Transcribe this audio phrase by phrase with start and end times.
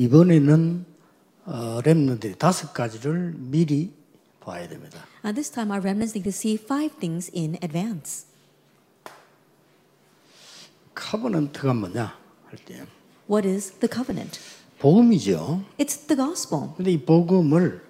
[0.00, 0.86] 이번에는
[1.44, 3.92] 어, 렘넌들이 다섯 가지를 미리
[4.40, 5.04] 봐야 됩니다.
[5.22, 8.24] At this time, our remnants need to see five things in advance.
[10.94, 12.16] 카버넌트가 뭐냐
[12.46, 12.86] 할 때
[13.28, 14.40] What is the covenant?
[14.78, 15.62] 복음이죠.
[15.78, 16.70] It's the gospel.
[16.76, 17.84] 근데 이 복음을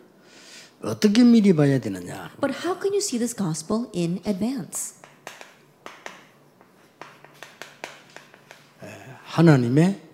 [0.82, 2.32] 어떻게 미리 봐야 되느냐?
[2.40, 4.95] But how can you see this gospel in advance?
[9.22, 10.10] 하나님의 에,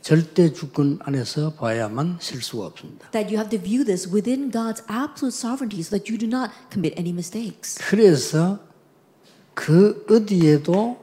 [0.00, 3.10] 절대 주권 안에서 봐야만 실수가 없습니다.
[3.10, 6.52] That you have to view this within God's absolute sovereignty so that you do not
[6.70, 7.78] commit any mistakes.
[7.82, 8.60] 그래서
[9.54, 11.02] 그 어디에도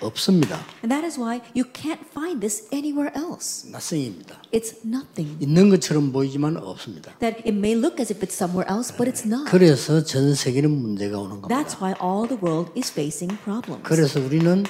[0.00, 0.60] 없습니다.
[0.84, 3.70] And that is why you can't find this anywhere else.
[3.70, 4.42] 낯성입니다.
[4.52, 5.42] It's nothing.
[5.42, 7.16] 있는 것처럼 보이지만 없습니다.
[7.18, 9.50] That it may look as if it's somewhere else, but it's not.
[9.50, 11.48] 그래서 전 세계는 문제가 오는 겁니다.
[11.48, 13.82] That's why all the world is facing problems.
[13.88, 14.64] 그래서 우리는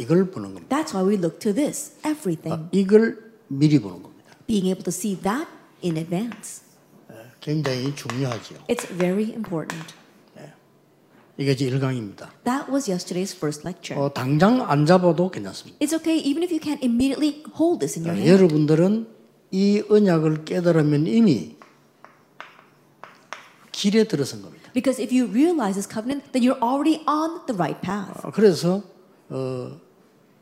[0.00, 0.76] 이걸 보는 겁니다.
[0.76, 2.68] That's why we look to this, everything.
[2.72, 4.30] 이걸 미리 보는 겁니다.
[4.46, 5.46] Being able to see that
[5.84, 6.62] in advance.
[7.40, 8.54] 굉장히 중요하죠.
[8.68, 9.94] It's very important.
[11.40, 12.28] 이게 이제 1강입니다.
[12.44, 13.98] That was yesterday's first lecture.
[13.98, 15.78] 어, 당장 안 잡아도 괜찮습니다.
[15.80, 18.28] It's okay even if you can't immediately hold this in your hand.
[18.30, 19.08] 여러분들은
[19.50, 21.56] 이 언약을 깨달으면 이미
[23.72, 24.70] 길에 들어선 겁니다.
[24.74, 28.20] Because if you realize this covenant, then you're already on the right path.
[28.22, 28.82] 어, 그래서
[29.30, 29.80] 어,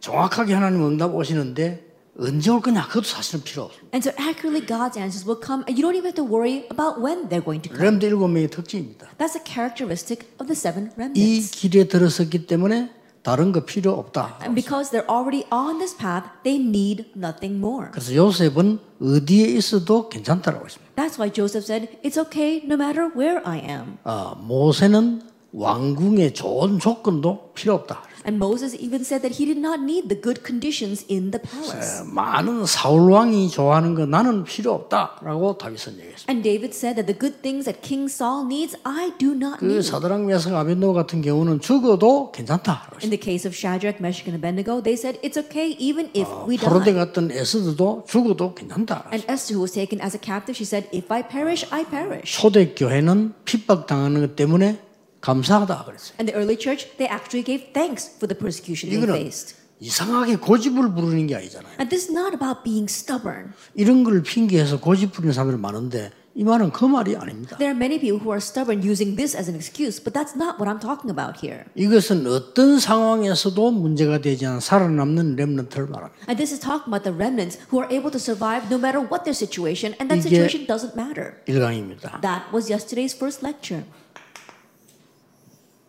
[0.00, 1.86] 정확하게 하나님 응답 오시는데
[2.20, 3.90] 언제 올 거냐 그것도 사실은 필요 없습니다.
[3.94, 6.98] And so accurately God's answers will come and you don't even have to worry about
[7.00, 7.84] when they're going to come.
[7.84, 9.08] 렘드 일곱 명의 특징입니다.
[9.18, 11.50] That's a characteristic of the seven 이 remnants.
[11.52, 12.90] 길에 들어섰기 때문에
[13.22, 14.38] 다른 거 필요 없다.
[14.42, 17.90] And because they're already on this path, they need nothing more.
[17.92, 20.90] 그래서 요셉은 어디에 있어도 괜찮다라고 했습니다.
[20.96, 23.98] That's why Joseph said, It's okay no matter where I am.
[24.02, 28.02] 아, 모세는 왕궁의 좋은 조건도 필요 없다.
[28.28, 32.04] And Moses even said that he did not need the good conditions in the palace.
[32.04, 36.28] 많은 사울 왕이 좋아하는 거 나는 필요 없다라고 다윗은 얘기했습니다.
[36.28, 39.64] And David said that the good things that King Saul needs, I do not 그
[39.64, 39.80] need.
[39.88, 42.90] 사드랑 메삭 아벤노 같은 경우는 죽어도 괜찮다.
[43.02, 46.58] In the case of Shadrach, Meshach, and Abednego, they said it's okay even if we
[46.58, 46.92] die.
[46.92, 49.08] 같은 에스드도 죽어도 괜찮다.
[49.10, 52.36] And Esther, who was taken as a captive, she said, If I perish, I perish.
[52.36, 54.87] 초대 교회는 핍박 당하는 것 때문에
[55.20, 56.14] 감사하다 그랬어요.
[56.20, 59.56] And the early church, they actually gave thanks for the persecution they faced.
[59.80, 61.78] 이상하게 고집을 부르는 게 아니잖아요.
[61.78, 63.52] And this is not about being stubborn.
[63.74, 67.56] 이런 걸 핑계해서 고집 부리는 사람들 많은데 이 말은 그 말이 아닙니다.
[67.58, 70.58] There are many people who are stubborn using this as an excuse, but that's not
[70.58, 71.64] what I'm talking about here.
[71.74, 76.26] 이것은 어떤 상황에서도 문제가 되지 않은 살아남는 렘넌트를 말합니다.
[76.30, 79.26] And this is talking about the remnants who are able to survive no matter what
[79.26, 81.42] their situation, and that situation doesn't matter.
[81.46, 82.20] 1강입니다.
[82.22, 83.82] That was yesterday's first lecture.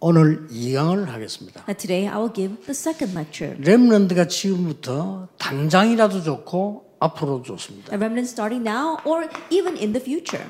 [0.01, 1.63] 오늘 2강을 하겠습니다.
[1.67, 3.55] And today I will give the second lecture.
[3.61, 7.93] 렘넌트가 지금부터 당장이라도 좋고 앞으로도 좋습니다.
[7.93, 10.45] A remnant starting now or even in the future.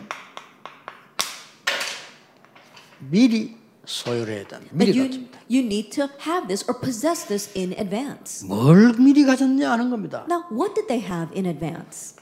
[3.00, 4.72] 미리 소유를 해야 됩니다.
[4.78, 5.40] That 미리 you, 가집니다.
[5.50, 8.46] you need to have this or possess this in advance.
[8.46, 10.28] 뭘 미리 가졌냐 하는 겁니다.
[10.30, 12.19] Now, what did they have in advance?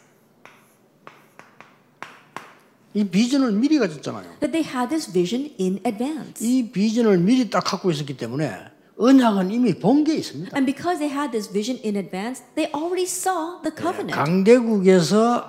[2.98, 4.26] 이 비전을 미리 가졌잖아요.
[4.40, 6.42] That they had this vision in advance.
[6.42, 8.52] 이 비전을 미리 딱 갖고 있었기 때문에
[8.98, 10.58] 언약은 이미 본 게 있습니다.
[10.58, 14.18] And because they had this vision in advance, they already saw the covenant.
[14.18, 15.46] 강대국에서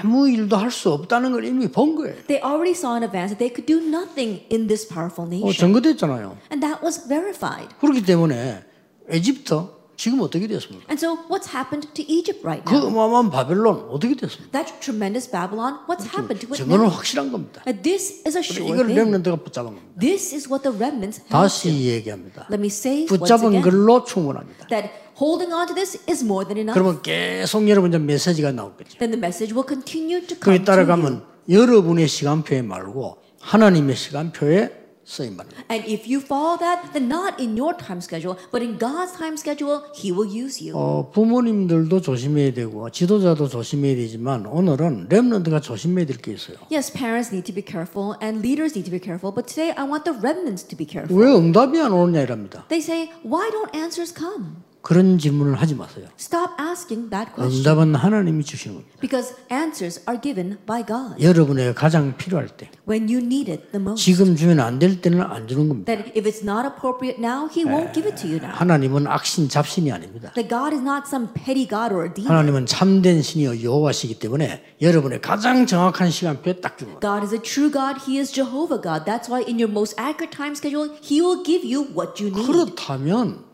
[0.00, 2.14] 아무 일도 할 수 없다는 걸 이미 본 거예요.
[2.26, 5.52] They already saw in advance that they could do nothing in this powerful 어, nation.
[5.52, 6.38] 증거됐잖아요.
[6.50, 7.68] And that was verified.
[7.80, 8.64] 그렇기 때문에
[9.10, 10.86] 에집트 지금 어떻게 됐습니까?
[10.88, 12.88] And so, what's happened to Egypt right 그 now?
[12.88, 14.48] 어마어마한 바벨론 어떻게 됐습니까?
[14.56, 16.88] That tremendous Babylon, what's happened to it 증거는 now?
[16.88, 17.60] 확실한 겁니다.
[17.68, 18.96] And this is a sure 이걸 thing.
[18.96, 20.00] 렘넌트가 붙잡은 겁니다.
[20.00, 21.68] This is what the remnants have 다시.
[21.68, 22.48] 얘기합니다.
[22.48, 24.68] Let me say 붙잡은 걸로 충분합니다.
[24.72, 24.88] that
[25.20, 26.80] holding on to this is more than enough.
[26.80, 28.96] 그러면 계속 여러분 이제 메시지가 나오겠죠.
[28.96, 30.88] Then the message will continue to 그에 come to you.
[30.88, 34.79] 따라가면 여러분의 시간표에 말고 하나님의 시간표에
[35.10, 35.66] 쓰임 받는 거예요.
[35.68, 39.34] And if you follow that, then not in your time schedule, but in God's time
[39.34, 40.78] schedule, He will use you.
[40.78, 46.56] 어, 부모님들도 조심해야 되고 지도자도 조심해야 되지만 오늘은 렘넌트가 조심해야 될 게 있어요.
[46.70, 49.82] Yes, parents need to be careful and leaders need to be careful, but today I
[49.82, 51.10] want the remnants to be careful.
[51.18, 52.64] 왜 응답이 안 오느냐 이랍니다.
[52.68, 54.62] They say, why don't answers come?
[54.82, 56.06] 그런 질문을 하지 마세요.
[56.18, 57.58] Stop asking that question.
[57.60, 58.96] 응답은 하나님이 주시는 겁니다.
[59.00, 63.80] Because answers are given by God 여러분에게 가장 필요할 때 when you need it the
[63.80, 64.02] most.
[64.02, 65.92] 지금 주면 안 될 때는 안 주는 겁니다.
[65.92, 68.56] That if it's not appropriate now, He won't give it to you now.
[68.56, 70.32] 하나님은 악신 잡신이 아닙니다.
[70.32, 72.32] That God is not some petty God or a demon.
[72.32, 77.00] 하나님은 참된 신이요 여호와시기 때문에 여러분의 가장 정확한 시간표에 딱 주는 거예요.
[77.00, 78.00] God is a true God.
[78.08, 79.04] He is Jehovah God.
[79.04, 82.46] That's why in your most accurate time schedule, He will give you what you need.
[82.48, 83.49] 그렇다면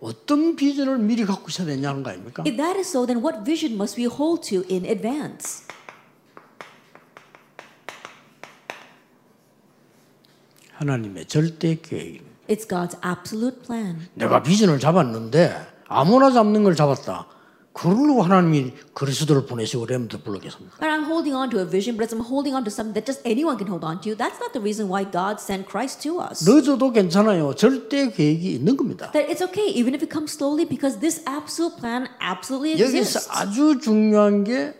[0.00, 2.42] 어떤 비전을 미리 갖고 있어야 되냐는 거 아닙니까?
[2.46, 5.66] If that is so, then what vision must we hold to in advance?
[10.72, 12.22] 하나님의 절대 계획.
[12.48, 14.08] It's God's absolute plan.
[14.14, 15.56] 내가 비전을 잡았는데
[15.88, 17.26] 아무나 잡는 걸 잡았다.
[17.76, 20.78] 그러려고 하나님이 그리스도를 보내시고 렘들 불러겠습니다.
[20.80, 23.04] But I'm holding on to a vision, but as I'm holding on to something that
[23.04, 26.24] just anyone can hold on to, that's not the reason why God sent Christ to
[26.24, 26.40] us.
[26.48, 27.54] 늦어도 괜찮아요.
[27.54, 29.12] 절대 계획이 있는 겁니다.
[29.12, 33.28] That it's okay, even if it comes slowly, because this absolute plan absolutely 여기서 exists.
[33.28, 34.72] 아주 중요한 게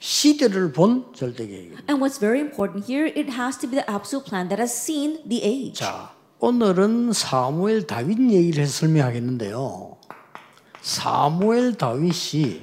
[0.00, 1.84] 시대를 본 절대 계획입니다.
[1.92, 5.20] And what's very important here, it has to be the absolute plan that has seen
[5.28, 5.84] the age.
[5.84, 10.00] 자, 오늘은 사무엘 다윗 얘기를 설명하겠는데요.
[10.84, 12.62] 사무엘 다윗이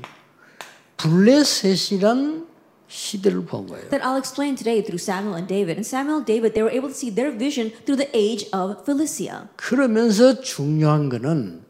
[0.97, 2.47] 블레셋이란
[2.87, 3.89] 시대를 본 거예요.
[3.89, 5.81] That I'll explain today through Samuel and David.
[5.81, 8.85] And Samuel and David, they were able to see their vision through the age of
[8.85, 9.49] Philistia.
[9.55, 11.65] 그러면서 중요한 거는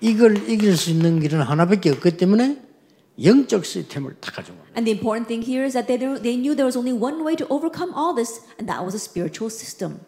[0.00, 2.60] 이걸 이길 수 있는 길은 하나밖에 없기 때문에
[3.24, 4.76] 영적 시스템을 다 가져온 거예요.
[4.76, 7.34] And the important thing here is that they, they knew there was only one way
[7.34, 10.04] to overcome all this, and that was a spiritual system.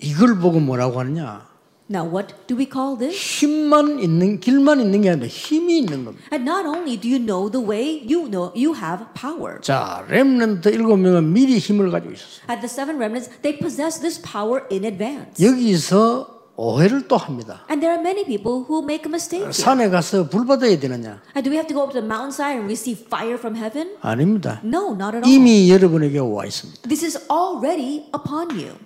[0.00, 1.47] 이걸 보고 뭐라고 하느냐?
[1.89, 3.13] Now, what do we call this?
[3.13, 6.25] 힘만 있는 길만 있는 게 아니라 힘이 있는 겁니다.
[6.31, 9.59] And not only do you know the way, you know you have power.
[9.61, 12.47] 자, 렘넌트 일곱 명은 미리 힘을 가지고 있었어요.
[12.49, 15.35] At the seven remnants, they possess this power in advance.
[15.43, 17.65] 여기서 오해를 또 합니다.
[17.69, 19.51] And there are many people who make a mistake here.
[19.51, 21.21] 산에 가서 불 받아야 되느냐?
[21.35, 23.97] And do we have to go up to the mountainside and receive fire from heaven?
[24.01, 24.61] 아닙니다.
[24.63, 25.27] No, not at all.
[25.27, 26.87] 이미 여러분에게 와 있습니다.
[26.87, 28.79] This is already upon you.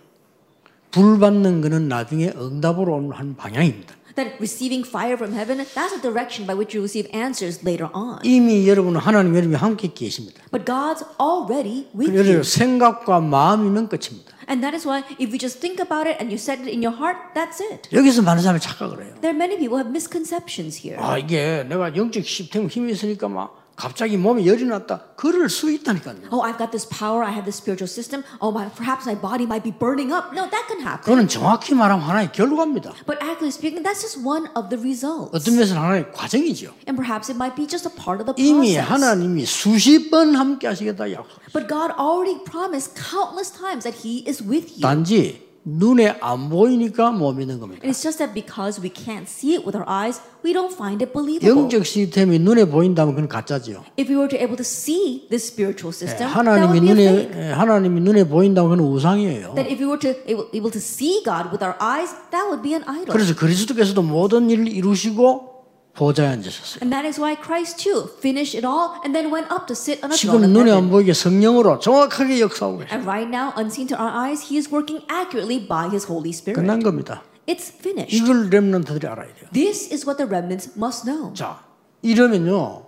[0.92, 3.94] 불 받는 것은 나중에 응답으로 오는 한 방향입니다.
[4.14, 8.18] That receiving fire from heaven, that's a direction by which you receive answers later on.
[8.22, 10.42] 이미 여러분은 하나님 여러분이 함께 계십니다.
[10.50, 12.42] But God's already with you.
[12.44, 14.32] 생각과 마음이면 끝입니다.
[14.50, 16.84] And that is why if you just think about it and you set it in
[16.84, 17.88] your heart, that's it.
[17.90, 19.14] 여기서 많은 사람이 착각을 해요.
[19.22, 21.00] There are many people who have misconceptions here.
[21.00, 25.16] 아 이게 내가 영적 시스템 힘이 있으니까 막 갑자기 몸에 열이 났다.
[25.16, 26.28] 그럴 수 있다니까요.
[26.30, 28.22] Oh, I've got this power, I have this spiritual system.
[28.40, 30.30] Oh, my, perhaps my body might be burning up.
[30.34, 31.02] No, that can happen.
[31.02, 32.92] 그거는 정확히 말하면 하나의 결과입니다.
[33.06, 35.32] But actually speaking, that's just one of the results.
[35.34, 36.74] 어떤 면에서는 하나의 과정이죠.
[36.86, 38.88] And perhaps it might be just a part of the 이미 process.
[38.92, 41.40] 하나님이 수십 번 함께 하시겠다 약속.
[41.52, 44.82] But God already promised countless times that He is with you.
[44.82, 47.86] 단지 눈에 안 보이니까 못 믿는 겁니다.
[47.86, 51.12] It's just that because we can't see it with our eyes, we don't find it
[51.12, 51.46] believable.
[51.46, 53.84] 영적 시스템이 눈에 보인다면 그건 가짜죠.
[53.98, 56.94] If we were to able to see this spiritual system, that 하나님이 would be a
[56.94, 57.38] 눈에 fake.
[57.38, 59.54] 예, 하나님이 눈에 보인다면 그건 우상이에요.
[59.54, 62.62] That if we were to able, able to see God with our eyes, that would
[62.66, 63.14] be an idol.
[63.14, 65.51] 그래서 그리스도께서도 모든 일을 이루시고
[65.94, 66.80] 보좌에 앉으셨어요.
[66.82, 70.00] And that is why Christ too finished it all and then went up to sit
[70.02, 70.88] on a throne 지금 눈에 안.
[70.90, 72.92] 보이게 성령으로 정확하게 역사하고 계세요.
[72.96, 76.56] And right now, unseen to our eyes, He is working accurately by His Holy Spirit.
[76.60, 77.22] 끝난 겁니다.
[77.46, 78.16] It's finished.
[78.16, 79.50] 이걸 렘넌트들이 알아야 돼요.
[79.52, 81.34] This is what the remnants must know.
[81.34, 81.60] 자,
[82.00, 82.86] 이러면요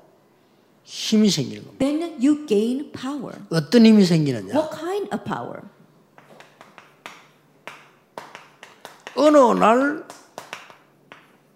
[0.85, 1.85] 힘이 생기는 겁니다.
[1.85, 3.37] Then you gain power.
[3.51, 4.55] 어떤 힘이 생기느냐?
[4.55, 5.61] What kind of power?
[9.17, 10.05] 어느 날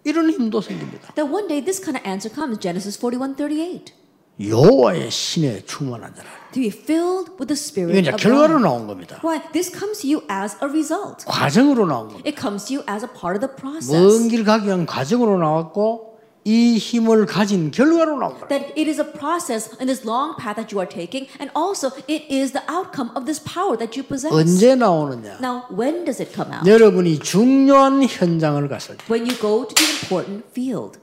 [0.09, 1.13] 이런 힘도 생깁니다.
[1.15, 2.59] That one day this kind of answer comes.
[2.59, 3.93] Genesis 41:38.
[4.41, 6.29] 여호와의 신에 충만한 자라.
[6.53, 8.63] To be filled with the Spirit 이게 이제 of 결과로 God.
[8.63, 9.19] 나온 겁니다.
[9.23, 9.41] Why?
[9.51, 11.25] This comes to you as a result.
[11.27, 12.27] 과정으로 나온 겁니다.
[12.27, 13.91] It comes to you as a part of the process.
[13.91, 16.08] 먼길 가기 위한 과정으로 나왔고
[16.45, 18.47] 이 힘을 가진 결과로 나온 거예요.
[18.47, 21.91] That it is a process in this long path that you are taking, and also
[22.07, 24.31] it is the outcome of this power that you possess.
[24.33, 25.39] 언제 나오느냐?
[25.41, 26.65] Now, when does it come out?
[26.65, 30.97] 여러분이 중요한 현장을 갔을 때, When you go to the important field.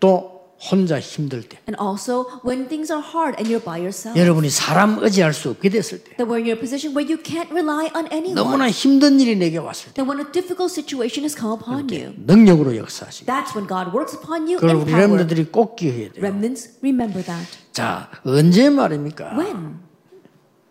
[0.00, 0.33] 또
[0.70, 4.18] 혼자 힘들 때, And also when things are hard and you're by yourself.
[4.18, 7.20] 여러분이 사람 의지할 수 없게 됐을 때, That when you're in a position where you
[7.22, 8.34] can't rely on anyone.
[8.34, 12.14] 너무나 힘든 일이 내게 왔을 때, That when a difficult situation has come upon you.
[12.16, 15.06] 능력으로 역사하시고, That's when God works upon you 그걸 in 우리 power.
[15.20, 16.24] 렘들들이 꼭 기억해야 돼요.
[16.24, 17.44] Remnants, remember that.
[17.72, 19.36] 자, 언제 말입니까?
[19.36, 19.80] When?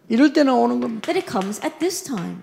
[0.09, 1.05] 이럴 때 나오는 겁니다.
[1.05, 2.41] That it comes at this time.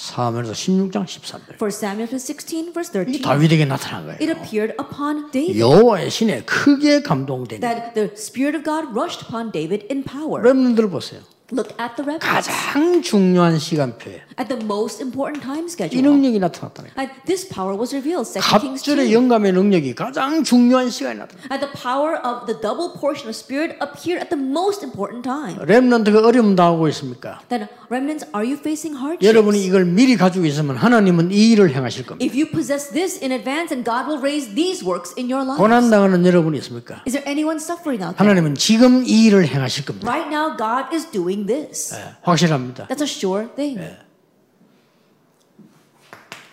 [0.00, 1.60] 사무엘서 16장 13절.
[1.60, 3.22] 1 Samuel 16, verse 이 13.
[3.22, 4.32] 다윗에게 나타난 It 거예요.
[4.32, 5.60] appeared upon David.
[5.60, 10.42] 여호와의 신에 크게 감동되니 That the Spirit of God rushed upon David in power.
[10.42, 11.20] 렘들들 보세요.
[11.51, 12.25] Look at the remnants.
[12.49, 16.01] 가장 중요한 시간표에 At the most important time 이 schedule.
[16.01, 16.97] 능력이 나타났다는 거예요.
[16.97, 18.25] And this power was revealed.
[18.25, 19.13] 2 Kings 갑절의 2.
[19.13, 21.45] 영감의 능력이 가장 중요한 시간에 나타났다.
[21.53, 25.61] And the power of the double portion of Spirit appeared at the most important time.
[25.61, 27.39] 렘넌트가 어려움 당하고 있습니까?
[27.47, 29.21] Then, remnants, are you facing hardships?
[29.21, 32.25] 여러분이 이걸 미리 가지고 있으면 하나님은 이 일을 행하실 겁니다.
[32.25, 35.61] If you possess this in advance, and God will raise these works in your lives.
[35.61, 37.05] 고난 당하는 여러분이 있습니까?
[37.05, 38.25] Is there anyone suffering out there?
[38.25, 40.09] 하나님은 지금 이 일을 행하실 겁니다.
[40.09, 41.94] Right now, God is doing this.
[41.94, 42.86] 예, 확실합니다.
[42.88, 43.80] That's a sure thing.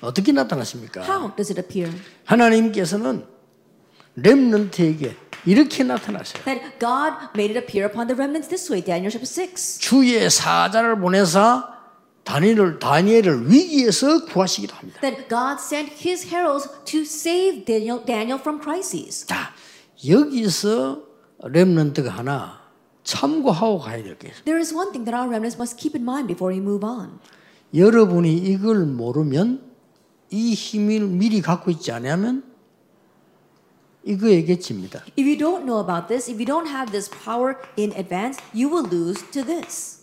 [0.01, 1.01] 어떻게 나타나십니까?
[1.01, 1.91] How does it appear?
[2.25, 3.25] 하나님께서는
[4.15, 5.15] 렘넌트에게
[5.45, 6.43] 이렇게 나타나세요.
[6.43, 9.79] That God made it appear upon the remnants this way, Daniel chapter 6.
[9.79, 11.77] 주의 사자를 보내사
[12.23, 14.99] 다니엘을 다니엘을 위기에서 구하시기도 합니다.
[14.99, 19.25] That God sent his heralds to save Daniel, Daniel from crises.
[19.25, 19.53] 자,
[20.07, 21.03] 여기서
[21.43, 22.66] 렘넌트가 하나
[23.07, 24.43] 참고하고 가야 될 게 있어요.
[24.43, 27.19] There is one thing that our remnants must keep in mind before we move on.
[27.73, 29.61] 여러분이 이걸 모르면
[30.29, 32.43] 이 힘을 미리 갖고 있지 않으면
[34.03, 34.99] 이거에게 집니다.
[35.17, 38.69] If you don't know about this, if you don't have this power in advance, you
[38.69, 39.96] will lose to this.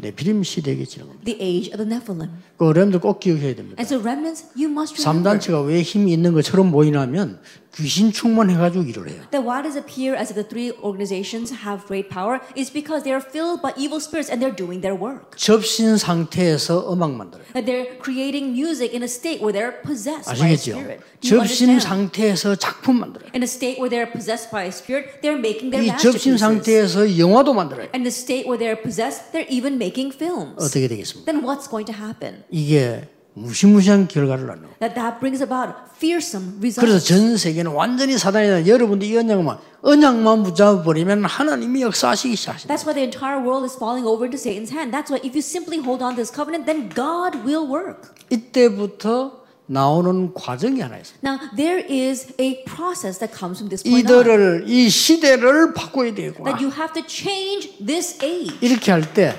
[0.00, 1.24] 네피림 시대에게 지는 겁니다.
[1.24, 2.30] The age of the Nephilim.
[2.56, 3.76] 그 렘들 꼭 기억해야 됩니다.
[3.82, 7.40] And so remnants, you must remember 3단체가 왜 힘이 있는 것처럼 보이냐면
[7.74, 9.22] 귀신 충만해가지고 일을 해요.
[9.30, 13.02] that why does it appear as if the three organizations have great power is because
[13.04, 15.36] they are filled by evil spirits and they're doing their work.
[15.36, 17.46] 접신 상태에서 음악 만들어요.
[17.54, 20.74] That they're creating music in a state where they're possessed by a 아시겠죠?
[20.78, 20.98] spirit.
[21.22, 21.82] 접신 understand?
[21.86, 23.30] 상태에서 작품 만들어요.
[23.34, 26.40] In a state where they're possessed by a spirit, they're making their 이 접신 masterpieces.
[26.42, 27.86] 상태에서 영화도 만들어요.
[27.94, 30.54] In a state where they're possessed, they're even making films.
[30.58, 31.30] 어떻게 되겠습니까?
[31.30, 32.44] Then what's going to happen?
[32.50, 34.68] 이게 무시무시한 결과를 낳는.
[34.80, 37.06] That that brings about fearsome 그래서 results.
[37.08, 38.66] 전 세계는 완전히 사단이다.
[38.66, 42.74] 여러분들 이 언약만 언약만 붙잡아 버리면 하나님이 역사하시기 시작하신다.
[42.74, 44.90] That's why the entire world is falling over into Satan's hand.
[44.90, 48.10] That's why if you simply hold on to this covenant, then God will work.
[48.30, 51.18] 이때부터 나오는 과정이 하나 있어요.
[51.22, 54.20] Now, there is a process that comes from this point on.
[54.24, 56.56] 이들을 이 시대를 바꿔야 되겠구나.
[56.56, 58.56] That you have to change this age.
[58.62, 59.36] 이렇게 할 때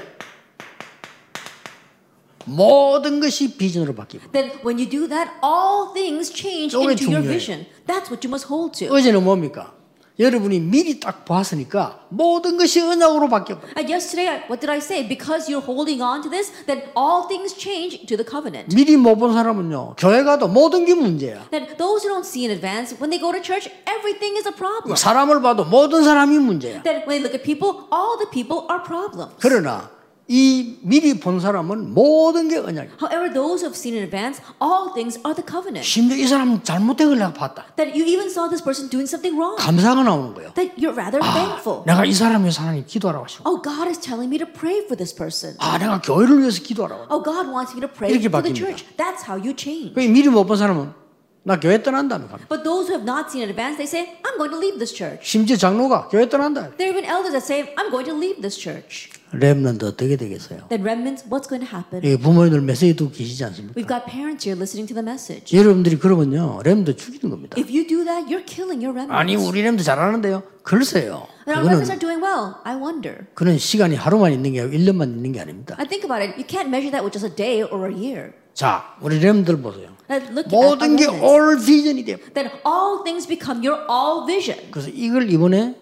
[2.45, 4.31] 모든 것이 비전으로 바뀝니다.
[4.31, 7.29] That when you do that, all things change into your 중요해요.
[7.29, 7.65] vision.
[7.85, 8.93] That's what you must hold to.
[8.93, 9.73] 어제는 뭡니까?
[10.19, 13.71] 여러분이 미리 딱 봤으니까 모든 것이 언약으로 바뀌어버려.
[13.77, 15.07] And yesterday, what did I say?
[15.07, 18.75] Because you're holding on to this, then all things change to the covenant.
[18.75, 21.47] 미리 못 본 사람은요, 교회 가도 모든 게 문제야.
[21.51, 24.51] That those who don't see in advance, when they go to church, everything is a
[24.51, 24.97] problem.
[24.97, 26.83] 사람을 봐도 모든 사람이 문제야.
[26.83, 29.31] That when they look at people, all the people are problems.
[29.39, 29.87] 그러나
[30.31, 33.01] 이 미리 본 사람은 모든 게 언약이야.
[33.01, 35.81] However, those who have seen in advance, all things are the covenant.
[35.81, 37.65] 심지어 이 사람 잘못된 걸 내가 봤다.
[37.77, 39.57] That you even saw this person doing something wrong.
[39.57, 40.53] 감사가 나오는 거예요.
[40.53, 41.81] That you're rather thankful.
[41.89, 44.93] 내가 이 사람을 위해서 하나님 기도하라고 하시고, Oh, God is telling me to pray for
[44.95, 45.57] this person.
[45.57, 47.09] 아, 내가 교회를 위해서 기도하라고.
[47.09, 48.53] Oh, God wants me to pray for the 바뀝니다.
[48.53, 48.85] church.
[49.01, 49.97] That's how you change.
[49.97, 50.93] 그 미리 못 본 사람은
[51.41, 52.29] 나 교회 떠난다며.
[52.45, 54.93] But those who have not seen in advance, they say, I'm going to leave this
[54.93, 55.25] church.
[55.25, 56.69] 심지어 장로가 교회 떠난다.
[56.77, 59.09] There are even elders that say, I'm going to leave this church.
[59.31, 60.67] 렘넌트 어떻게 되겠어요?
[60.69, 62.03] Then remnants, what's going to happen?
[62.03, 63.79] 이 부모님들 메시지 듣고 계시지 않습니까?
[63.79, 65.55] We've got parents here listening to the message.
[65.55, 67.55] 여러분들이 그러면요, 렘도 죽이는 겁니다.
[67.57, 69.13] If you do that, you're killing your remnants.
[69.13, 70.43] 아니 우리 렘도 잘하는데요.
[70.63, 71.27] 글쎄요.
[71.47, 72.55] And our remnants are doing well.
[72.63, 73.25] I wonder.
[73.33, 75.75] 그런 시간이 하루만 있는 게 아니고 1년만 있는 게 아닙니다.
[75.77, 76.37] I think about it.
[76.37, 78.33] You can't measure that with just a day or a year.
[78.53, 79.89] 자, 우리 렘들 보세요.
[80.07, 81.05] That 모든 게.
[81.07, 82.17] 올 비전이 돼요.
[82.33, 84.71] That all things become your all vision.
[84.71, 85.75] 그래서 이걸 이번에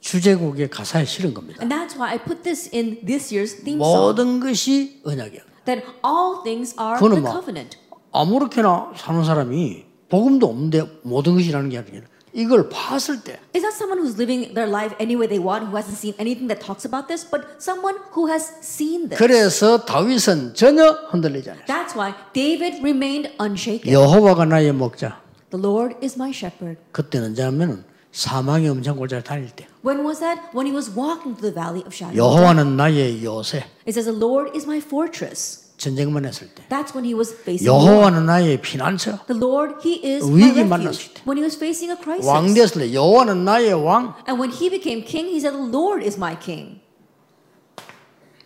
[0.00, 1.60] 주제곡의 가사에 실은 겁니다.
[1.62, 4.00] And that's why I put this in this year's theme song.
[4.16, 5.40] 모든 것이 언약이야.
[5.66, 7.76] That all things are the 뭐- covenant.
[8.12, 14.00] 아무렇게나 사는 사람이 복음도 없는데 모든 것이라는 게 아니라 이걸 봤을 때 Is not someone
[14.02, 17.06] who's living their life any way they want, who hasn't seen anything that talks about
[17.06, 19.18] this, but someone who has seen this.
[19.18, 21.64] 그래서 다윗은 전혀 흔들리지 않아요.
[21.66, 23.92] That's why David remained unshaken.
[23.92, 25.20] 여호와가 나의 목자.
[25.50, 26.80] The Lord is my shepherd.
[26.92, 30.41] 그때는 언제냐면은 사망의 엄청골자를 다닐 때 When was that?
[30.55, 32.15] When he was walking through the valley of shadow.
[32.15, 32.17] of death.
[32.17, 35.63] 여호와는 나의 요새 It says, The Lord is my fortress.
[35.77, 37.83] 전쟁만 했을 때 That's when he was facing war.
[37.83, 41.13] 여호와는 나의 피난처 The Lord, he is 위기 my 만났을 refuge.
[41.15, 41.21] 때.
[41.27, 42.25] When he was facing a crisis.
[42.25, 45.99] 왕 됐을 때 여호와는 나의 왕 And when he became king, he said, The Lord
[46.05, 46.79] is my king.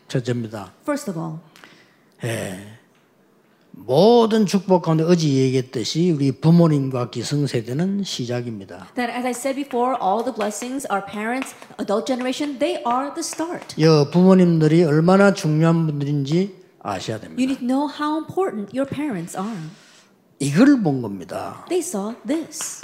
[0.08, 0.74] 첫째입니다.
[0.84, 1.38] First of all,
[3.77, 8.89] 모든 축복 가운데 어제 얘기했듯이 우리 부모님과 기성세대는 시작입니다.
[8.95, 13.21] that as I said before, all the blessings, our parents, adult generation, they are the
[13.21, 13.75] start.
[13.81, 17.43] 여 부모님들이 얼마나 중요한 분들인지 아셔야 됩니다.
[17.43, 19.59] You need to know how important your parents are.
[20.39, 21.65] 이걸 본 겁니다.
[21.69, 22.83] They saw this.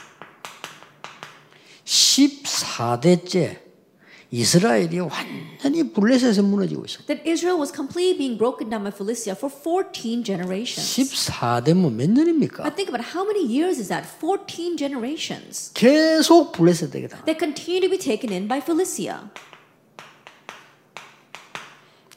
[1.84, 3.69] 14대째
[4.31, 7.05] 이스라엘이 완전히 블레셋에 무너지고 있어요.
[7.05, 10.97] That Israel was completely being broken down by Philistia for 14 generations.
[10.97, 12.63] 14대면 몇 I 년입니까?
[12.75, 14.03] think about how many years is that?
[14.19, 15.71] 14 generations.
[15.73, 17.23] 계속 블레셋에게 당.
[17.25, 19.29] They continue to be taken in by Philistia.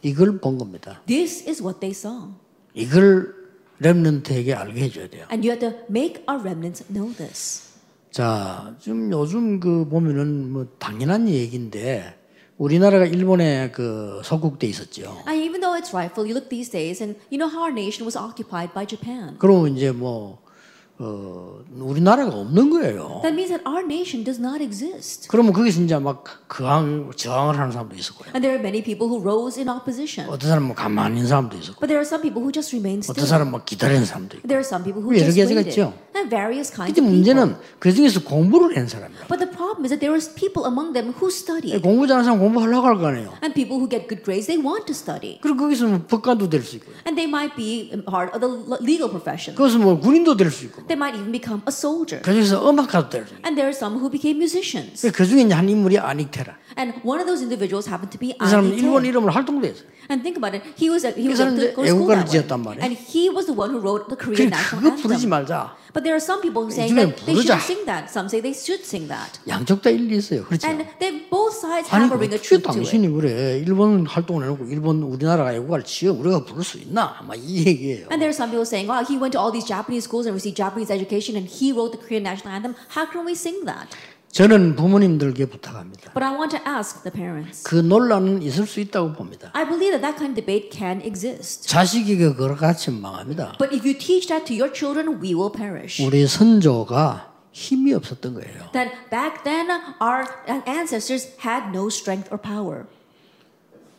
[0.02, 1.02] 이걸 본 겁니다.
[1.06, 2.28] This is what they saw.
[2.74, 3.34] 이걸
[3.80, 5.26] 렘넌트에게 알게 해줘야 돼요.
[5.30, 7.68] And you have to make our remnants know this.
[8.13, 12.13] 자, 지금 요즘 그 보면은 뭐 당연한 얘기인데
[12.59, 15.23] 우리나라가 일본에 그 속국돼 있었죠.
[15.27, 18.05] And even though it's rightful, you look these days, and you know how our nation
[18.05, 19.35] was occupied by Japan.
[19.39, 20.42] 그러면 이제 뭐
[20.99, 23.19] 어, 우리나라가 없는 거예요.
[23.23, 25.27] That means that our nation does not exist.
[25.27, 28.29] 그러면 거기서 이제 막 그항 저항을 하는 사람도 있었고요.
[28.35, 30.29] And there are many people who rose in opposition.
[30.29, 33.25] 어떤 사람은 가만히 있는 사람도 있었고, But there are some people who just remain 어떤
[33.25, 33.27] still.
[33.27, 34.47] 사람은 막 기다리는 사람도 있고.
[34.47, 35.73] There are some people who 여러 just 가지가 waited.
[35.73, 35.93] 있죠.
[36.13, 37.09] And various kinds of people.
[37.09, 39.25] 문제는 그 중에서 공부를 한 사람이라.
[39.33, 41.73] But the problem is that there is people among them who study.
[41.81, 43.33] 공부 잘하는 사람 공부하려고 할거 아니에요.
[43.41, 45.41] And people who get good grades, they want to study.
[45.41, 49.09] 그리고 거기서 뭐 법관도 될 수 있고, And they might be part of the legal
[49.09, 49.57] profession.
[49.57, 52.22] 거기서 뭐 군인도 될 수 있고, They might even become a soldier.
[52.22, 53.46] 그 중에서 음악가도 될 수 있고.
[53.46, 55.10] And there are some who became musicians.
[55.12, 56.56] 그 중에 이제 한 인물이 아닉테라.
[56.78, 58.86] And one of those individuals happened to be 그 사람은 Anita.
[58.86, 59.86] 일본 이름으로 활동도 했어요.
[60.10, 60.64] And think about it.
[60.74, 62.40] He was a, he 그 was a, 사람은 이제 go to school 애국가를 that way.
[62.40, 62.80] 지었단 말이에요.
[62.80, 65.30] And he was the one who wrote the Korean 그러니까 national 그거 부르지 anthem.
[65.30, 65.76] 말자.
[65.92, 67.60] But there are some people who saying 요즘에 that they 부르자.
[67.60, 68.04] shouldn't sing that.
[68.08, 69.36] Some say they should sing that.
[69.44, 70.48] 양쪽 다 일리 있어요.
[70.48, 70.64] 그렇죠?
[70.64, 72.88] And they both sides 아니 have a ring of 어떻게 truth to it.
[72.88, 77.20] 당신이 그래 일본 활동을 해놓고 일본 우리나라가 애국가를 지어 우리가 부를 수 있나?
[77.28, 78.08] 막 이 얘기예요.
[78.08, 80.32] And there are some people saying, "Oh, he went to all these Japanese schools and
[80.32, 82.72] received Japanese education, and he wrote the Korean national anthem.
[82.96, 83.92] How can we sing that?"
[84.33, 86.11] 저는 부모님들께 부탁합니다.
[86.13, 87.61] But I want to ask the parents.
[87.63, 89.51] 그 논란은 있을 수 있다고 봅니다.
[89.53, 91.67] I believe that that kind of debate can exist.
[91.69, 93.57] 자식에게 그걸 가르치면 망합니다.
[93.59, 96.01] But if you teach that to your children, we will perish.
[96.03, 98.71] 우리 선조가 힘이 없었던 거예요.
[98.73, 99.69] That back then,
[100.01, 100.25] our
[100.65, 102.85] ancestors had no strength or power.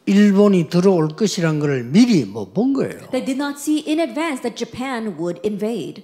[0.06, 3.08] 일본이 들어올 것이란 걸 미리 못 본 거예요.
[3.12, 6.02] They did not see in advance that Japan would invade.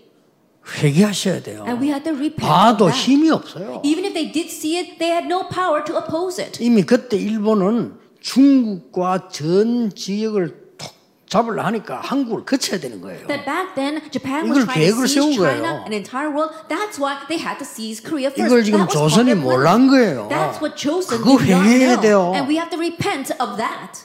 [0.66, 1.64] 회개하셔야 돼요.
[1.66, 2.40] And we had to repent.
[2.46, 2.98] 봐도 that.
[2.98, 3.80] 힘이 없어요.
[3.84, 6.62] Even if they did see it, they had no power to oppose it.
[6.62, 10.92] 이미 그때 일본은 중국과 전 지역을 톡
[11.26, 13.26] 잡으려 하니까 한국을 거쳐야 되는 거예요.
[13.26, 15.84] That back then Japan 이걸 was trying to 계획을 seize 세운 China, 거예요.
[15.86, 16.54] an entire world.
[16.68, 18.46] That's why they had to seize Korea first.
[18.46, 19.34] 이걸 지금 That 조선이.
[19.34, 20.28] 몰란 거예요.
[20.28, 22.00] That's what Joseon 그거 회개해야.
[22.00, 22.32] 돼요.
[22.36, 24.04] And we have to repent of that.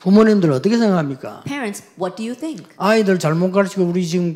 [0.00, 1.42] 부모님들 어떻게 생각합니까?
[1.46, 2.66] Parents, what do you think?
[2.76, 4.34] 아이들 잘못 가르치고 우리 지금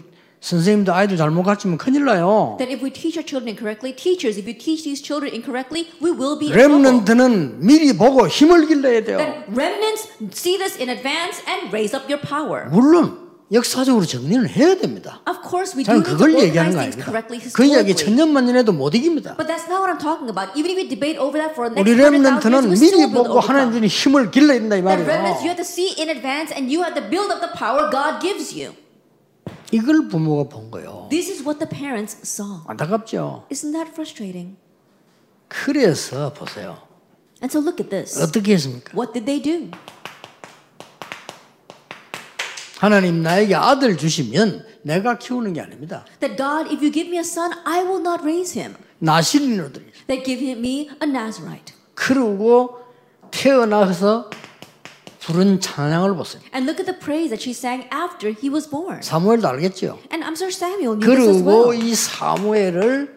[0.50, 2.54] 선생님도 아이들 잘못 가르치면 큰일 나요.
[2.59, 6.14] That if we teach our children incorrectly, teachers, if you teach these children incorrectly, we
[6.14, 6.78] will be in trouble.
[6.87, 9.18] 렘넌트는 미리 보고 힘을 길러야 돼요.
[9.18, 12.70] That remnants see this in advance and raise up your power.
[12.70, 15.18] 물론 역사적으로 정리를 해야 됩니다.
[15.26, 17.02] Of course, we 저는 do to 그걸 얘기하는 거 아닙니다.
[17.02, 18.06] correctly 그 이야기 historically.
[18.06, 19.35] 천년만년에도 못 이깁니다.
[19.35, 20.54] But that's not what I'm talking about.
[20.54, 23.42] Even if we debate over that for the 우리 next 100,000 years, 렘넌트는 미리 보고
[23.42, 23.82] 하나님 overcome.
[23.82, 25.59] 주니 힘을 길러야 된다 이 That remnants, you 말이에요.
[25.59, 28.54] have to see in advance and you have to build up the power God gives
[28.54, 28.78] you.
[29.72, 31.09] 이걸 부모가 본 거예요.
[31.11, 32.62] This is what the parents saw.
[32.66, 33.46] 안타깝죠.
[33.50, 34.57] Isn't that frustrating?
[35.48, 36.79] 그래서 보세요.
[37.42, 38.18] And so look at this.
[38.22, 38.92] 어떻게 했습니까?
[38.96, 39.70] What did they do?
[42.79, 46.05] 하나님 나에게 아들 주시면 내가 키우는 게 아닙니다.
[46.20, 48.76] That God, if you give me a son, I will not raise him.
[48.98, 49.87] 나시린으로 드리.
[50.07, 51.74] That give him me a Nazarite.
[51.94, 52.79] 그러고
[53.31, 54.31] 태어나서
[55.26, 56.40] 부른 찬양을 보세요.
[56.54, 59.02] And look at the praise that she sang after he was born.
[59.02, 59.98] 사무엘도 알겠죠.
[60.12, 61.74] And I'm sure Samuel knew this as 그리고 well.
[61.74, 63.16] 이 사무엘을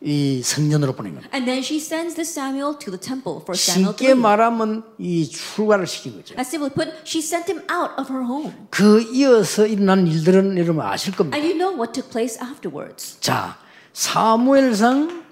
[0.00, 1.28] 이 성전으로 보낸 겁니다.
[1.36, 4.18] And then she sends this Samuel to the temple for Samuel 쉽게 3.
[4.18, 6.34] 말하면 이 출가를 시킨 거죠.
[6.38, 8.54] As simply put, she sent him out of her home.
[8.70, 11.36] 그 이어서 일어난 일들은 여러분 아실 겁니다.
[11.36, 13.20] And you know what took place afterwards.
[13.20, 13.58] 자,
[13.92, 15.22] 사무엘상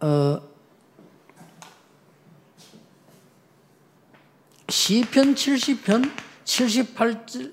[0.00, 0.49] 어
[4.70, 6.10] 시편 70편
[6.44, 7.52] 78절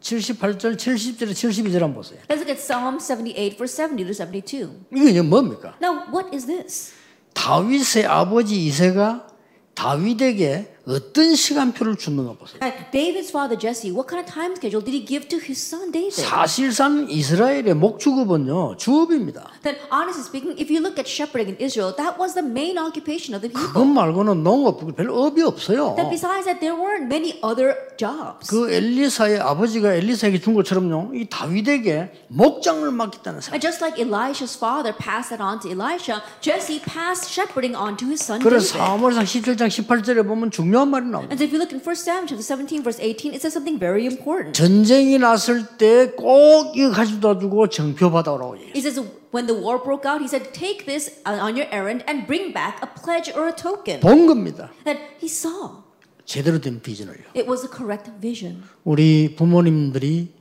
[0.00, 2.18] 78절 70절 72절 한번 보세요.
[2.28, 4.68] Let's look at Psalm 78, verse 70 to 72.
[4.92, 5.76] 이게 뭡니까?
[5.80, 6.92] Now, what is this?
[7.34, 9.28] 다윗의 아버지 이세가
[9.74, 12.58] 다윗에게 어떤 시간표를 줬는가 보세요.
[12.60, 15.92] Uh, David's father Jesse, what kind of time schedule did he give to his son
[15.92, 16.10] David?
[16.18, 19.46] 사실상 이스라엘의 목축업은요 주업입니다.
[19.62, 23.30] That honestly speaking, if you look at shepherding in Israel, that was the main occupation
[23.38, 23.94] of the 그것 people.
[23.94, 25.94] 말고는 농업 별 업이 없어요.
[25.94, 28.50] That besides that, there weren't many other jobs.
[28.50, 33.54] 그 엘리사의 아버지가 엘리사에게 준 것처럼요, 이 다윗에게 목장을 맡겼다는 사람.
[33.54, 38.10] And just like Elisha's father passed that on to Elisha, Jesse passed shepherding on to
[38.10, 38.82] his son 그래서 David.
[38.82, 41.32] 사무엘상 17장 18절에 보면 중 요한 말이 나옵니다.
[41.32, 44.06] And if you look in 1 Samuel chapter 17, verse 18, it says something very
[44.06, 44.54] important.
[44.56, 48.72] 전쟁이 났을 때 꼭 이거 가져다 주고 정표 받아오라고 얘기해요.
[48.74, 48.98] He says,
[49.32, 52.80] when the war broke out, he said, take this on your errand and bring back
[52.82, 54.00] a pledge or a token.
[54.00, 54.70] 본 겁니다.
[54.84, 55.82] That he saw.
[56.24, 57.34] 제대로 된 비전을요.
[57.36, 58.62] It was the correct vision.
[58.84, 60.32] 우리 부모님들이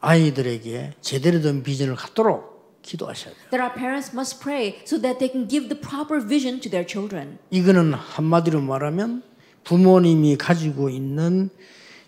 [0.00, 3.42] 아이들에게 제대로 된 비전을 갖도록 기도하셔야 돼요.
[3.50, 6.86] That our parents must pray so that they can give the proper vision to their
[6.86, 7.38] children.
[7.50, 9.22] 이거는 한마디로 말하면
[9.64, 11.50] 부모님이 가지고 있는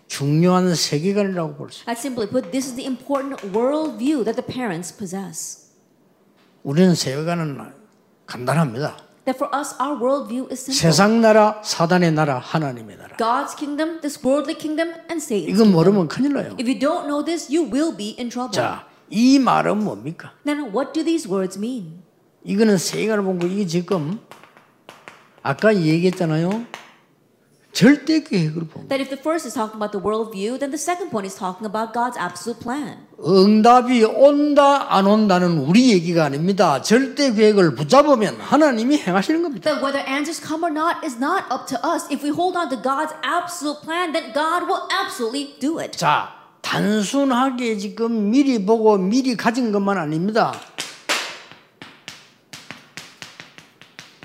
[0.07, 1.95] 중요한 세계관이라고 볼 수 있어요.
[1.95, 5.71] Simply put, this is the important world view that the parents possess.
[6.63, 7.57] 우리는 세계관은
[8.25, 8.97] 간단합니다.
[9.25, 10.75] That for us, our worldview is simple.
[10.75, 13.15] 세상 나라, 사단의 나라, 하나님의 나라.
[13.17, 15.71] God's kingdom, this worldly kingdom, and Satan's 이건.
[15.71, 16.55] 모르면 큰일 나요.
[16.59, 18.51] If you don't know this, you will be in trouble.
[18.51, 20.33] 자, 이 말은 뭡니까?
[20.43, 22.01] Then what do these words mean?
[22.43, 24.19] 이거는 세계를 본 거, 이게 지금
[25.43, 26.65] 아까 얘기했잖아요.
[27.73, 28.87] 절대 본 거.
[28.89, 31.65] That if the first is talking about the worldview, then the second point is talking
[31.65, 33.07] about God's absolute plan.
[33.23, 36.81] 응답이 온다 안 온다는 우리 얘기가 아닙니다.
[36.81, 39.69] 절대 계획을 붙잡으면 하나님이 행하시는 겁니다.
[39.69, 42.07] That whether answers come or not is not up to us.
[42.11, 45.97] If we hold on to God's absolute plan, then God will absolutely do it.
[45.97, 50.53] 자, 단순하게 지금 미리 보고 미리 가진 것만 아닙니다.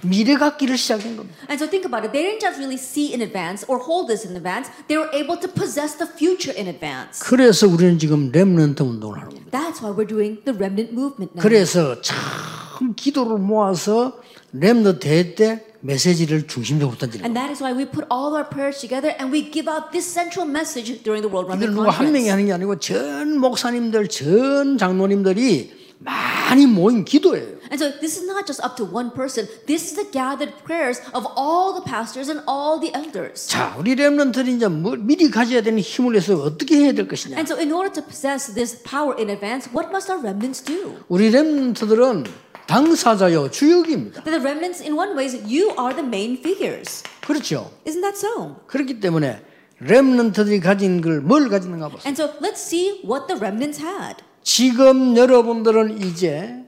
[0.03, 1.37] 미래 갖기를 시작한 겁니다.
[1.49, 2.13] And so think about it.
[2.13, 4.71] They didn't just really see in advance or hold this in advance.
[4.89, 7.25] They were able to possess the future in advance.
[7.25, 9.51] 그래서 우리는 지금 렘넌트 운동을 하는 겁니다.
[9.57, 11.43] That's why we're doing the remnant movement now.
[11.43, 14.21] 그래서 참 기도를 모아서
[14.53, 18.81] 렘넌트 대회 때 메시지를 중심적으로 던지는 And that is why we put all our prayers
[18.81, 22.27] together and we give out this central message during the World Remnant 누가 한 명이
[22.27, 22.31] Conference.
[22.31, 27.56] 하는 게 아니고 전 목사님들, 전 장로님들이 많이 모인 기도예요.
[27.72, 29.48] And so this is not just up to one person.
[29.66, 33.48] This is the gathered prayers of all the pastors and all the elders.
[33.48, 37.38] 자, 우리 렘넌트들이 이제 뭐 미리 가져야 되는 힘을 내서 어떻게 해야 될 것이냐?
[37.38, 40.98] And so in order to possess this power in advance, what must our remnants do?
[41.10, 42.26] 우리 렘넌트들은
[42.68, 44.24] 당사자요 주역입니다.
[44.24, 47.04] That the remnants, in one ways, you are the main figures.
[47.22, 47.70] 그렇죠.
[47.86, 48.56] Isn't that so?
[48.68, 49.42] 그렇기 때문에
[49.80, 52.08] 렘넌트들이 가진 걸 뭘 가지는가 보세요.
[52.08, 54.24] And so let's see what the remnants had.
[54.44, 56.64] 지금 여러분들은 이제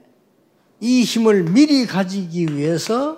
[0.81, 3.17] 이 힘을 미리 가지기 위해서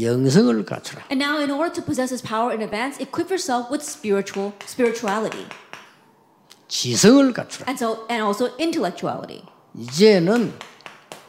[0.00, 1.04] 영성을 갖추라.
[1.10, 5.46] And now, in order to possess this power in advance, equip yourself with spiritual spirituality,
[6.68, 7.66] 지성을 갖추라.
[7.68, 9.42] and so and also intellectuality,
[9.74, 10.52] 이제는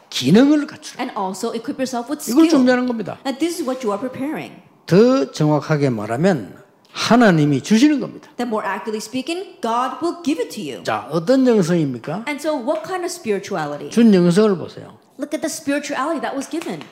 [0.09, 1.03] 기능을 갖추라.
[1.03, 2.49] and also equip yourself with 이걸 skill.
[2.49, 3.19] 준비하는 겁니다.
[3.25, 4.61] And this is what you are preparing.
[4.87, 8.29] 더 정확하게 말하면 하나님이 주시는 겁니다.
[8.37, 10.83] That more accurately speaking, God will give it to you.
[10.83, 12.25] 자, 어떤 영성입니까?
[12.27, 13.91] And so, what kind of spirituality?
[13.91, 14.97] 준 영성을 보세요.
[15.17, 16.83] Look at the spirituality that was given.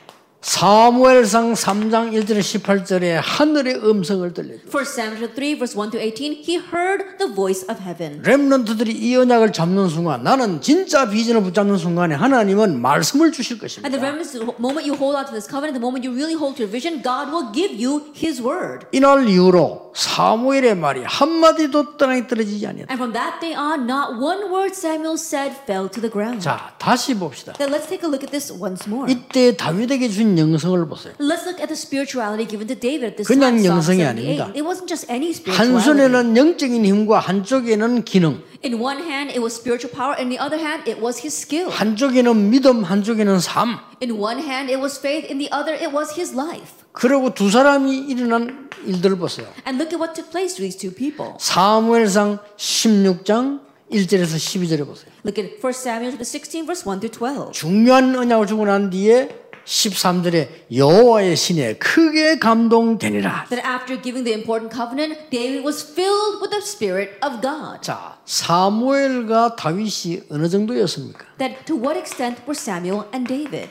[0.46, 4.62] 사무엘상 3장 1절 18절에 하늘의 음성을 들려줘.
[4.72, 8.22] 1 Samuel 3, verse 1 to 18, he heard the voice of heaven.
[8.22, 13.82] 렘넌트들이 이 언약을 잡는 순간 나는 진짜 비전을 붙잡는 순간에 하나님은 말씀을 주실 At the
[13.82, 13.98] 것입니다.
[13.98, 16.62] remnants, the moment you hold on to this covenant, the moment you really hold to
[16.62, 18.86] your vision, God will give you his word.
[18.92, 22.92] 이날 이후로 사무엘의 말이 한 마디도 땅에 떨어지지 아니었다.
[22.94, 26.38] And from that day on, not one word Samuel said fell to the ground.
[26.38, 27.52] 자, 다시 봅시다.
[27.58, 29.10] Then let's take a look at this once more.
[29.10, 31.14] 이때 다윗에게 준 영성을 보세요.
[31.18, 33.64] Let's look at the spirituality given to David at this 그냥 time.
[33.66, 34.10] 영성이 78.
[34.10, 34.44] 아닙니다.
[34.54, 35.84] It wasn't just any 한 spirituality.
[35.84, 40.16] 손에는 영적인 힘과 한쪽에는 기능, In one hand, it was spiritual power.
[40.18, 41.70] In the other hand, it was his skill.
[41.70, 43.78] 한쪽에는 믿음, 한쪽에는 삶.
[44.02, 45.30] In one hand, it was faith.
[45.30, 46.82] In the other, it was his life.
[46.92, 49.46] 그리고 두 사람이 일어난 일들을 보세요.
[49.66, 51.34] And look at what took place to these two people.
[51.38, 53.60] 사무엘상 16장
[53.92, 55.12] 1절에서 12절에 보세요.
[55.24, 57.52] Look at 1 Samuel chapter 16, verse 1 to 12.
[57.52, 59.28] 중요한 언약을 주고 난 뒤에
[59.66, 63.46] 13절에 여호와의 신에 크게 감동되니라.
[63.50, 67.82] That after giving the important covenant, David was filled with the Spirit of God.
[67.82, 71.26] 자, 사무엘과 다윗이 어느 정도였습니까?
[71.38, 73.70] That to what extent were Samuel and David?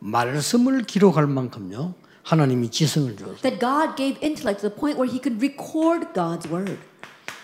[0.00, 1.94] 말씀을 기록할 만큼요.
[2.24, 3.36] 하나님이 지성을 주었어요.
[3.42, 6.78] That God gave intellect to the point where he could record God's word.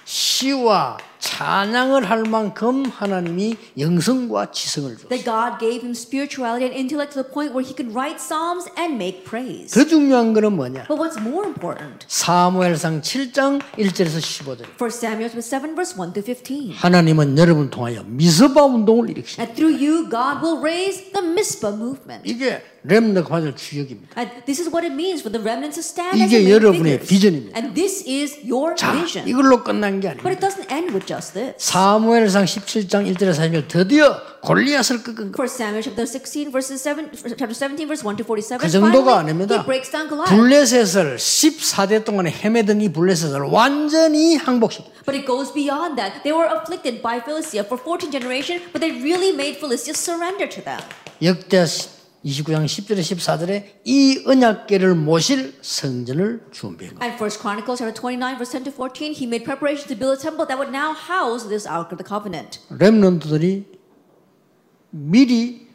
[0.04, 0.98] 시와
[1.36, 5.08] 찬양을 할 만큼 하나님이 영성과 지성을 주었어요.
[5.08, 8.68] That God gave him spirituality and intellect to the point where he could write psalms
[8.76, 9.72] and make praise.
[9.72, 10.84] 더 중요한 거는 뭐냐?
[10.88, 12.04] But what's more important?
[12.06, 14.60] 사무엘상 7장 1절에서 15절.
[14.76, 16.74] 1 Samuel chapter 7, verse 1 to 15.
[16.76, 19.40] 하나님은 여러분 통하여 미스바 운동을 일으키시.
[19.40, 22.28] And through you, God will raise the Mizpah movement.
[22.28, 24.20] 이게 렘너가 받을 주역입니다.
[24.20, 27.00] And this is what it means for the remnants to stand as 이게 여러분의.
[27.00, 27.56] 비전입니다.
[27.56, 29.24] And this is your 자, vision.
[29.26, 30.28] 이걸로 끝난 게 But 아닙니다.
[30.36, 31.54] it doesn't end with just this.
[31.58, 35.42] 사무엘상 17장 1절에서 4절 드디어 골리앗을 꺾은 거.
[35.42, 39.62] 1 Samuel chapter 16 verses 7 chapter 17 verse 1 to 47 그 정도가 아닙니다.
[39.62, 40.34] he breaks down Goliath.
[40.34, 44.90] 블레셋을 14대 동안에 헤매던 이 블레셋을 완전히 항복시켜.
[45.06, 46.22] But it goes beyond that.
[46.26, 50.62] They were afflicted by Philistia for 14 generations, but they really made Philistia surrender to
[50.62, 50.80] them.
[51.22, 51.64] 역대
[52.24, 57.04] 29장 10절에 14절에 이 언약궤를 모실 성전을 준비한 거.
[57.04, 60.20] And First Chronicles chapter 29 verse 10 to 14, he made preparation to build a
[60.20, 62.60] temple that would now house this Ark of the Covenant.
[62.70, 63.66] 렘넌트들이
[64.90, 65.66] 미리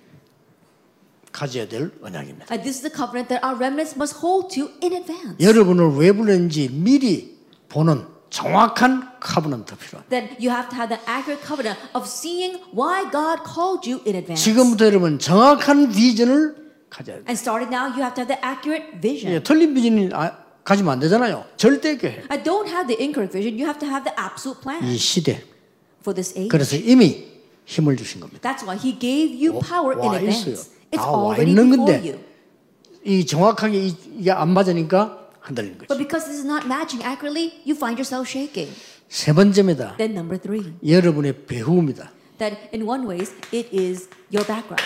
[1.32, 2.48] 가져야 될 언약입니다.
[2.50, 5.36] And this is the covenant that our remnants must hold to in advance.
[5.40, 7.38] 여러분을 왜 불렀는지 미리
[7.70, 10.10] 보는 정확한 카브넌트 필요합니다.
[10.10, 14.16] That you have to have the accurate covenant of seeing why God called you in
[14.16, 14.44] advance.
[14.44, 16.56] 지금부터 여러분 정확한 비전을
[16.90, 17.24] 가져야 돼.
[17.28, 19.34] And starting now, you have to have the accurate vision.
[19.34, 20.32] 예, 틀린 비전이 아,
[20.64, 21.46] 가지면 안 되잖아요.
[21.58, 22.26] 절대 계획.
[22.30, 23.56] I don't have the incorrect vision.
[23.56, 25.44] You have to have the absolute plan 이 시대.
[26.02, 26.48] for this age.
[26.50, 27.28] 그래서 이미
[27.66, 28.40] 힘을 주신 겁니다.
[28.44, 30.52] That's why He gave you 와- power in 와 advance.
[30.52, 30.76] 있어요.
[30.92, 32.00] It's already before 건데.
[32.08, 32.20] you.
[33.04, 35.99] 이 정확하게 이- 이게 안 맞으니까 흔들리는 But 거죠.
[35.99, 38.73] because this is not matching accurately, you find yourself shaking.
[39.09, 39.97] 세 번째입니다.
[39.99, 42.11] Then number three, 여러분의 배후입니다.
[42.39, 44.83] that in one ways it is your background.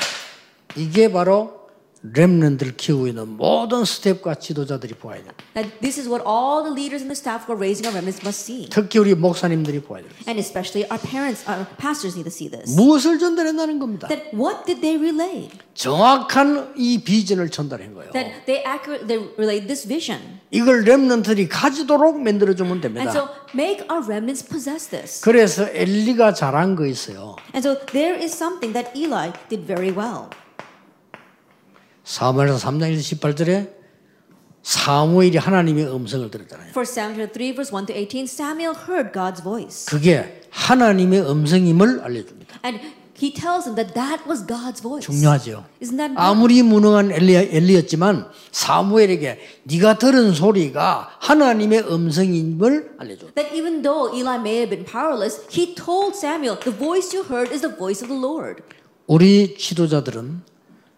[0.77, 1.60] 이게 바로
[2.04, 5.32] 렘넌트를 키우고 있는 모든 스텝과 지도자들이 보아야 돼요.
[5.54, 8.26] That this is what all the leaders and the staff who are raising our remnants
[8.26, 8.70] must see.
[8.70, 10.12] 특히 우리 목사님들이 보아야 돼요.
[10.28, 12.74] And especially our parents, our pastors need to see this.
[12.74, 14.08] 무엇을 전달했다는 겁니다.
[14.08, 15.50] That what did they relay?
[15.76, 18.12] 정확한 이 비전을 전달한 거예요.
[18.12, 20.42] That they accurate they relayed this vision.
[20.50, 23.12] 이걸 렘넌트들이 가지도록 만들어 주면 And 됩니다.
[23.12, 25.22] so make our remnants possess this.
[25.22, 27.36] 그래서 엘리가 잘한 거 있어요.
[27.54, 30.34] And so there is something that Eli did very well.
[32.04, 33.82] 사무엘서 3장 18절에
[34.64, 36.70] 사무엘이 하나님의 음성을 들었잖아요.
[36.70, 39.86] For Samuel 3 verse 1 to 18, Samuel heard God's voice.
[39.88, 42.60] 그게 하나님의 음성임을 알려 줍니다.
[42.64, 42.80] And
[43.18, 45.06] he tells him that that was God's voice.
[45.06, 45.66] 중요하죠.
[45.82, 46.14] Isn't that?
[46.16, 53.28] 아무리 무능한 엘리, 엘리였지만 사무엘에게 네가 들은 소리가 하나님의 음성임을 알려 줘.
[53.34, 57.52] That even though Eli may have been powerless, he told Samuel, the voice you heard
[57.54, 58.62] is the voice of the Lord.
[59.08, 60.51] 우리 지도자들은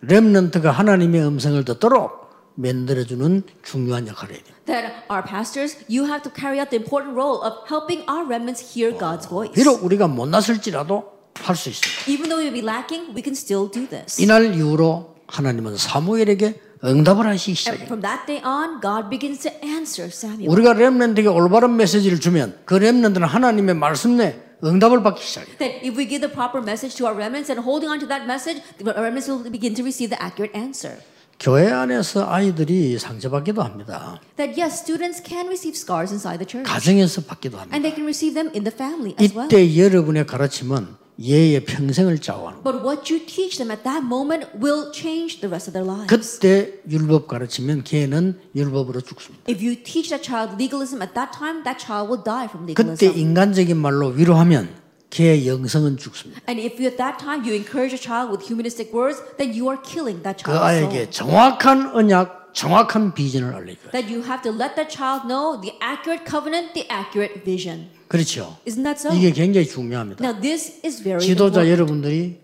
[0.07, 2.23] 렘넌트가 하나님의 음성을 듣도록
[2.55, 4.55] 만들어주는 중요한 역할을 해야 돼요.
[4.65, 8.61] That our pastors, you have to carry out the important role of helping our remnants
[8.61, 9.53] hear God's voice.
[9.53, 12.11] 비록 우리가 못 났을지라도 할 수 있습니다.
[12.11, 14.21] Even though we be lacking, we can still do this.
[14.21, 17.85] 이날 이후로 하나님은 사무엘에게 응답을 하시기 And 시작해요.
[17.85, 20.51] from that day on, God begins to answer Samuel.
[20.51, 25.56] 우리가 렘넌트에게 올바른 메시지를 주면 그 렘넌트는 하나님의 말씀 내 응답을 받기 시작해요.
[25.58, 28.24] That if we give the proper message to our remnants and holding on to that
[28.24, 30.98] message, the remnants will begin to receive the accurate answer.
[31.38, 34.20] 교회 안에서 아이들이 상처받기도 합니다.
[34.36, 36.66] That yes, students can receive scars inside the church.
[36.66, 37.74] 가정에서 받기도 합니다.
[37.74, 39.46] And they can receive them in the family as well.
[39.46, 42.63] 이때 여러분의 가르침은 얘의 평생을 좌우하는 거예요.
[42.63, 46.07] But what you teach them at that moment will change the rest of their lives.
[46.11, 49.45] 그때 율법 가르치면 걔는 율법으로 죽습니다.
[49.47, 53.07] If you teach that child legalism at that time, that child will die from 그때
[53.07, 53.15] legalism.
[53.17, 54.69] 인간적인 말로 위로하면
[55.09, 56.41] 걔의 영성은 죽습니다.
[56.49, 59.69] And if you at that time you encourage a child with humanistic words, then you
[59.69, 61.09] are killing that 그 아이에게.
[61.09, 63.91] 정확한 언약, 정확한 비전을 알려줘요.
[63.91, 67.89] That you have to let that child know the accurate covenant, the accurate vision.
[68.07, 68.57] 그렇죠.
[68.65, 69.11] Isn't that so?
[69.13, 70.23] 이게 굉장히 중요합니다.
[70.23, 71.71] Now this is very 지도자 important.
[71.71, 72.39] 여러분들이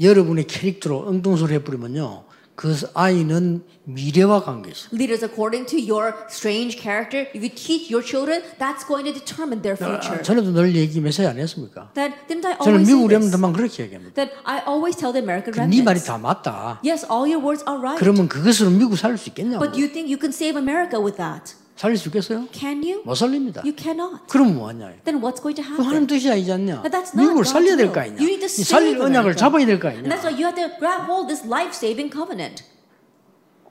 [0.00, 2.27] 여러분의 캐릭터로 엉뚱소리 해버리면요.
[2.58, 4.90] 그 아이는 미래와 관계 있어요.
[4.92, 9.62] Leaders, according to your strange character, if you teach your children, that's going to determine
[9.62, 10.20] their future.
[10.24, 11.92] 전에도 늘 얘기 몇살안 했습니까?
[11.94, 13.30] That didn't I 저는 always 미국 say this?
[13.30, 14.14] 렘들만 그렇게 얘기합니다.
[14.18, 16.06] That I always tell the American 네 말이 remnants.
[16.10, 16.82] 다 맞다.
[16.82, 18.02] Yes, all your words are right.
[18.02, 19.62] 그러면 그것으로 미국 살릴 수 있겠냐고.
[19.62, 21.54] But you think you can save America with that?
[21.78, 22.48] 살릴 수 있겠어요?
[22.50, 23.02] Can you?
[23.04, 23.62] 못 살립니다.
[23.62, 24.26] You cannot.
[24.28, 24.94] 그럼 뭐하냐?
[25.04, 26.08] Then what's going to 그 happen?
[26.08, 26.82] 뜻이 아니지 않냐?
[26.82, 27.92] But that's not 미국을 살려야 될.
[27.92, 28.16] 거 아니냐?
[28.18, 29.36] You need to 이 살릴 save 언약을.
[29.36, 30.26] 잡아야 될거 And that's 아니냐?
[30.26, 32.64] why you have to grab hold this life-saving covenant.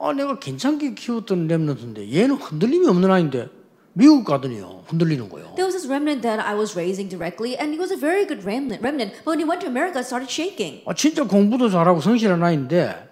[0.00, 3.50] 아, 내가 괜찮게 키웠던 렘넌트인데 얘는 흔들림이 없는 아이인데
[3.92, 5.52] 미국 가더니요 흔들리는 거예요.
[5.60, 8.40] There was this remnant that I was raising directly, and he was a very good
[8.40, 8.80] remnant.
[8.80, 10.80] Remnant, but when he went to America, it started shaking.
[10.88, 13.04] 아, 진짜 공부도 잘하고 성실한 아이인데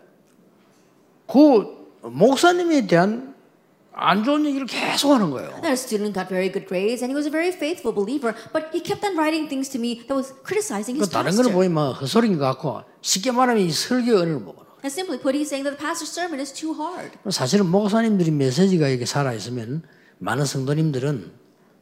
[1.29, 3.36] 그 목사님에 대한
[3.99, 5.49] 안 좋은 얘기를 계속 하는 거예요.
[5.63, 8.37] That student got very good grades, and he was a very faithful believer.
[8.53, 11.49] But he kept on writing things to me that was criticizing 그 his 다른 거는
[11.49, 11.53] pastor.
[11.57, 14.69] 보이면 헛소리인 것 같고 쉽게 말하면 이 설교 은혜를 먹어.
[14.85, 17.17] And simply put, he's saying that the pastor's sermon is too hard.
[17.33, 19.83] 사실은 목사님들이 메시지가 이렇게 살아 있으면
[20.19, 21.33] 많은 성도님들은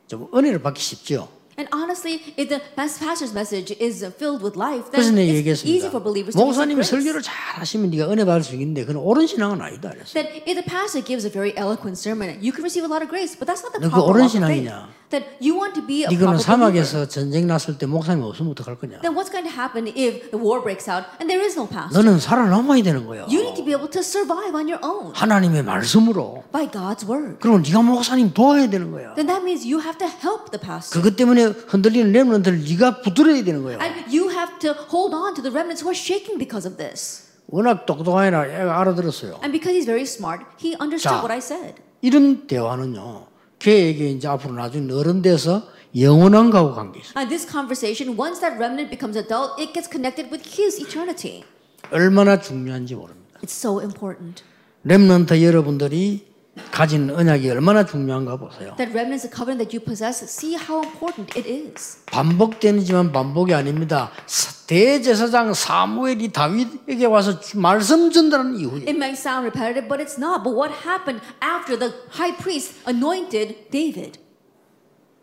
[0.07, 1.29] 좀 은혜를 받기 쉽죠.
[1.60, 5.60] And honestly, if the pas- pastor's message is filled with life, 그래서 then 내가 it's
[5.67, 5.91] easy 얘기했습니다.
[5.91, 6.89] for believers to receive 목사님이 grace.
[6.95, 9.89] 설교를 잘 하시면 네가 은혜 받을 수 있는데 그건 옳은 신앙은 아니다.
[9.91, 10.13] 그랬어요.
[10.24, 13.12] That if the pastor gives a very eloquent sermon, you can receive a lot of
[13.12, 14.72] grace, but that's not the 너 그 proper 옳은 walk of faith.
[15.14, 16.83] That you want to be a 이거는 proper believer.
[16.83, 18.98] 사막에서 전쟁 났을 때 목사님 없으면 어떡할 거냐?
[18.98, 21.94] Then what's going to happen if the war breaks out and there is no pastor?
[21.94, 23.31] 너는 살아남아야 되는 거야.
[23.31, 26.42] You need to be able to survive on your own 하나님의 말씀으로.
[26.50, 27.38] by God's word.
[27.38, 29.14] 그러면 네가 목사님 도와야 되는 거야.
[29.14, 30.98] Then that means you have to help the pastor.
[30.98, 33.79] 그것 때문에 흔들리는 렘런트를 네가 붙들어야 되는 거야.
[33.79, 37.31] And you have to hold on to the remnants who are shaking because of this.
[37.46, 39.38] 워낙 똑똑하니라 애가 알아들었어요.
[39.46, 41.22] And because he's very smart, he understood 자.
[41.22, 41.79] what I said.
[42.03, 43.34] 이런 대화는요.
[43.64, 45.66] 걔에게 이제 앞으로 나중에 어른 돼서
[45.98, 47.14] 영원한 가고 관계 있어요.
[47.16, 51.44] And this conversation, once that remnant becomes adult, it gets connected with his eternity.
[51.90, 53.40] 얼마나 중요한지 모릅니다.
[53.42, 54.42] It's so important.
[54.83, 56.34] 렘넌트 여러분들이
[56.71, 58.75] 가진 언약이 얼마나 중요한가 보세요.
[58.77, 61.99] That remnants, the covenant that you possess, see how important it is.
[62.07, 64.11] 반복되지만 반복이 아닙니다.
[64.27, 70.17] 사- 대제사장 사무엘이 다윗에게 와서 주- 말씀 전달하는 이후에 It might sound repetitive, but it's
[70.19, 70.43] not.
[70.43, 74.19] But what happened after the high priest anointed David?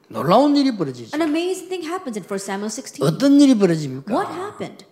[0.09, 1.15] 놀라운 일이 벌어지죠.
[1.17, 3.01] An amazing thing happens in 1 Samuel 16.
[3.07, 4.13] 어떤 일이 벌어집니까?
[4.13, 4.85] What happened?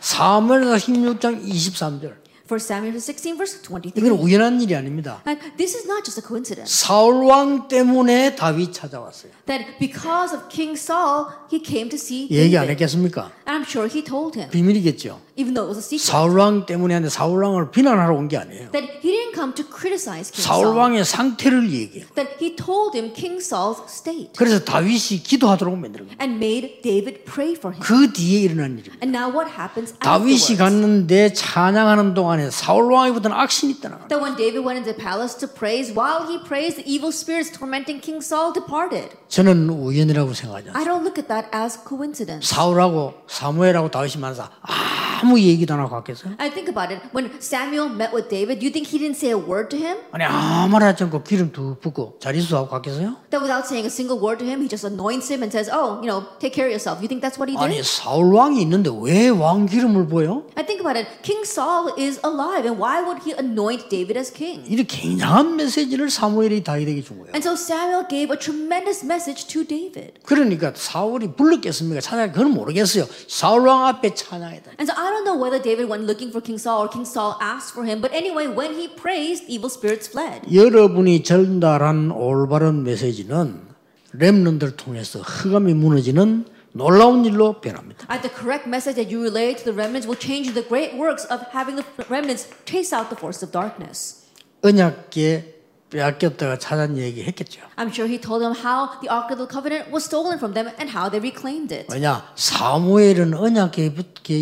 [0.00, 2.25] 사무엘서 16장 23절.
[2.49, 3.93] 1 Samuel 16, verse 23.
[3.95, 5.23] 이건 우연한 일이 아닙니다.
[5.25, 6.67] And this is not just a coincidence.
[6.83, 9.31] 사울 왕 때문에 다윗 찾아왔어요.
[9.45, 12.71] That because of King Saul, he came to see 얘기 안 David.
[12.83, 13.31] 했겠습니까?
[13.47, 15.21] And I'm sure he told him, 비밀이겠죠.
[15.36, 18.36] Even though it was a secret, 사울 왕 때문에 하는데 사울 왕을 비난하러 온 게
[18.38, 18.70] 아니에요.
[18.72, 20.78] that he didn't come to criticize King 사울 Saul.
[20.78, 22.06] 왕의 상태를 얘기해요.
[22.14, 25.72] That he told him King Saul's state 그래서 다윗이 기도하도록
[26.08, 26.18] 거예요.
[26.20, 27.80] and made David pray for him.
[27.84, 28.96] 그 뒤에 일어난 일입니다.
[29.04, 30.56] And now what happens 다윗이 afterwards?
[30.56, 34.08] 갔는데 찬양하는 동안에 사울 왕이부터는 악신이 있다는 거예요.
[34.08, 37.52] That when David went into the palace to praise, while he praised, the evil spirits
[37.52, 39.12] tormenting King Saul departed.
[39.28, 40.78] 저는 우연이라고 생각하지 않습니다.
[40.78, 42.48] I don't look at that as coincidence.
[42.48, 46.34] 사울하고 사무엘하고 다윗이 만나서 아무 얘기도 안 하고 갔겠어요?
[46.38, 47.02] I think about it.
[47.12, 49.98] When Samuel met with David, you think he didn't say a word to him?
[50.12, 53.16] 아니 아무 말 하지 않고 기름 두 붓고 잘 있어 하고 갔겠어요?
[53.30, 55.98] That without saying a single word to him, he just anoints him and says, "Oh,
[56.02, 57.86] you know, take care of yourself." You think that's what he 아니 did?
[57.86, 60.44] 사울 왕이 있는데 왜 왕 기름을 보여?
[60.54, 61.06] I think about it.
[61.22, 64.62] King Saul is alive, and why would he anoint David as king?
[64.68, 64.86] 이렇게
[65.16, 67.32] 굉장한 메시지를 사무엘이 다윗에게 준 거예요.
[67.32, 70.20] And so Samuel gave a tremendous message to David.
[70.24, 72.00] 그러니까 사울이 불렀겠습니까?
[72.00, 73.06] 찬양 그건 모르겠어요.
[73.28, 74.72] 사울 왕 앞에 찬양했다.
[74.78, 77.37] And so I don't know whether David went looking for King Saul or King Saul
[77.41, 80.41] asked for him, but anyway, when he praised, evil spirits fled.
[80.51, 83.61] 여러분이 전달한 올바른 메시지는
[84.13, 88.07] 렘넌들 통해서 흑암이 무너지는 놀라운 일로 변합니다.
[88.09, 91.25] At the correct message that you relay to the remnants will change the great works
[91.31, 94.27] of having the remnants chase out the force of darkness.
[94.61, 95.54] 언약계
[95.90, 97.62] 빼앗겼다가 찾은 얘기 했겠죠.
[97.76, 100.68] I'm sure he told them how the Ark of the Covenant was stolen from them
[100.80, 101.86] and how they reclaimed it.
[101.92, 103.94] 왜냐 사무엘은 언약계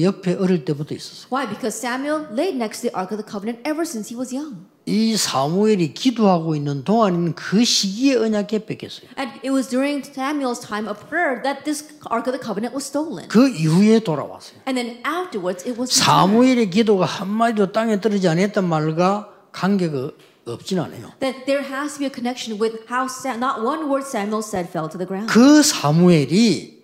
[0.03, 1.29] 옆에 어릴 때부터 있었어요.
[1.31, 1.47] Why?
[1.49, 4.65] Because Samuel laid next to the Ark of the Covenant ever since he was young.
[4.87, 9.09] 이 사무엘이 기도하고 있는 동안인 그 시기에 언약계 뺏겼어요.
[9.17, 12.85] And it was during Samuel's time of prayer that this Ark of the Covenant was
[12.89, 13.29] stolen.
[13.29, 14.61] 그 이후에 돌아왔어요.
[14.69, 15.93] And then afterwards it was.
[15.93, 20.11] 사무엘의 기도가 한 마디도 땅에 떨어지지 않았던 말과 관계가
[20.47, 21.13] 없진 않아요.
[21.21, 24.69] that there has to be a connection with how Sa- not one word Samuel said
[24.69, 25.33] fell to the ground.
[25.33, 26.75] 그 사무엘이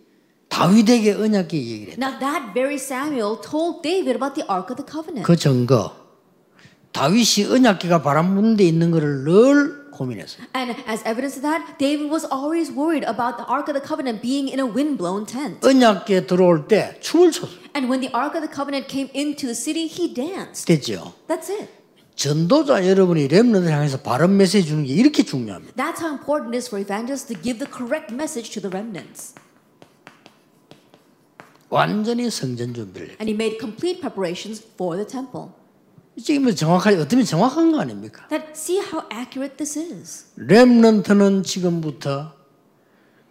[0.48, 2.00] 다윗에게 언약계 얘기를 했다.
[2.00, 5.22] Now that very Samuel told David about the Ark of the Covenant.
[5.26, 5.92] 그 증거
[6.92, 10.46] 다윗이 언약계가 바람 부는 데 있는 것을 늘 고민했어요.
[10.56, 14.20] And as evidence of that, David was always worried about the Ark of the Covenant
[14.22, 15.60] being in a windblown tent.
[15.62, 17.60] 언약계 들어올 때 춤을 췄어요.
[17.76, 20.66] And when the Ark of the Covenant came into the city, he danced.
[20.66, 21.12] 됐죠.
[21.28, 21.68] That's it.
[22.20, 25.72] 전도자 여러분이 렘넌을 향해서 바른 메시지 주는 게 이렇게 중요합니다.
[25.72, 29.34] That's how important it is for evangelists to give the correct message to the remnants.
[31.70, 33.16] 완전히 성전 준비를.
[33.18, 35.52] And he made complete preparations for the temple.
[36.22, 38.28] 지금 정확하게 어떻게 정확한 거 아닙니까?
[38.28, 40.26] That see how accurate this is.
[40.36, 42.34] 렘넌트는 지금부터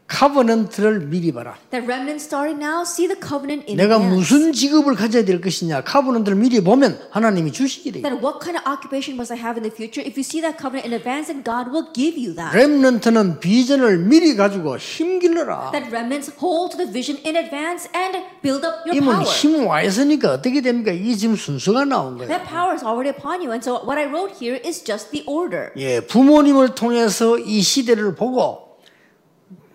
[0.10, 1.56] 카버넌트를 미리 봐라.
[1.69, 4.17] That remnants starting now see the covenant in 내가 advance.
[4.17, 8.02] 무슨 직업을 가져야 될 것이냐 카버넌트를 미리 보면 하나님이 돼요.
[8.02, 10.02] that what kind of occupation must I have in the future?
[10.02, 12.58] If you see that covenant in advance, then God will give you that.
[12.58, 15.72] 렘넌트는 비전을 미리 가지고 힘길러라.
[15.72, 19.30] That remnants hold to the vision in advance and build up your 이면 power.
[19.30, 20.91] 힘와 있으니까 어떻게 됩니까?
[20.91, 22.28] 이게 지금 순서가 나온 거예요.
[22.28, 23.54] That power is already upon you.
[23.54, 25.69] And so what I wrote here is just the order.
[25.78, 28.69] 예, 부모님을 통해서 이 시대를 보고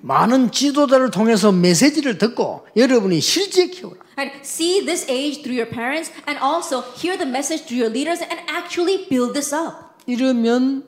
[0.05, 4.05] 많은 지도자를 통해서 메시지를 듣고 여러분이 실제 키워라.
[4.19, 8.21] And see this age through your parents and also hear the message through your leaders
[8.21, 9.97] and actually build this up.
[10.07, 10.87] 이러면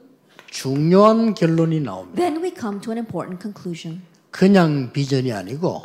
[0.50, 2.20] 중요한 결론이 나옵니다.
[2.20, 4.02] Then we come to an important conclusion.
[4.30, 5.82] 그냥 비전이 아니고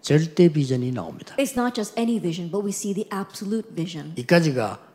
[0.00, 1.36] 절대 비전이 나옵니다.
[1.36, 4.14] It's not just any vision, but we see the absolute vision.
[4.16, 4.85] 이까지가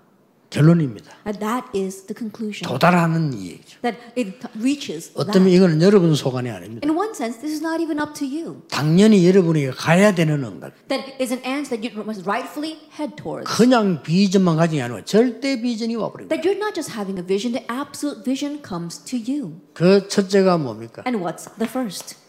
[0.51, 1.11] 결론입니다.
[1.25, 2.67] And that is the conclusion.
[2.67, 3.79] 도달하는 얘기죠.
[3.81, 5.55] That it reaches 어쩌면 that.
[5.55, 6.85] 이거는 여러분 소관이 아닙니다.
[6.87, 8.61] In one sense, this is not even up to you.
[8.69, 10.75] 당연히 여러분이 가야 되는 응답.
[10.89, 13.49] That is an answer that you must rightfully head towards.
[13.49, 16.35] 그냥 비전만 게 아니고 절대 비전이 와버립니다.
[16.35, 19.55] That you're not just having a vision, the absolute vision comes to you.
[19.73, 21.03] 그 첫째가 뭡니까?
[21.07, 22.19] And what's the first?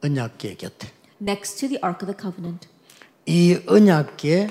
[0.00, 0.92] 언약계 곁에.
[1.20, 2.68] Next to the Ark of the Covenant.
[3.30, 4.48] 이 언약계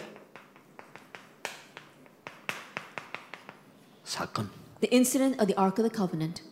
[4.03, 4.51] 사건.
[4.81, 6.43] The incident of the Ark of the Covenant.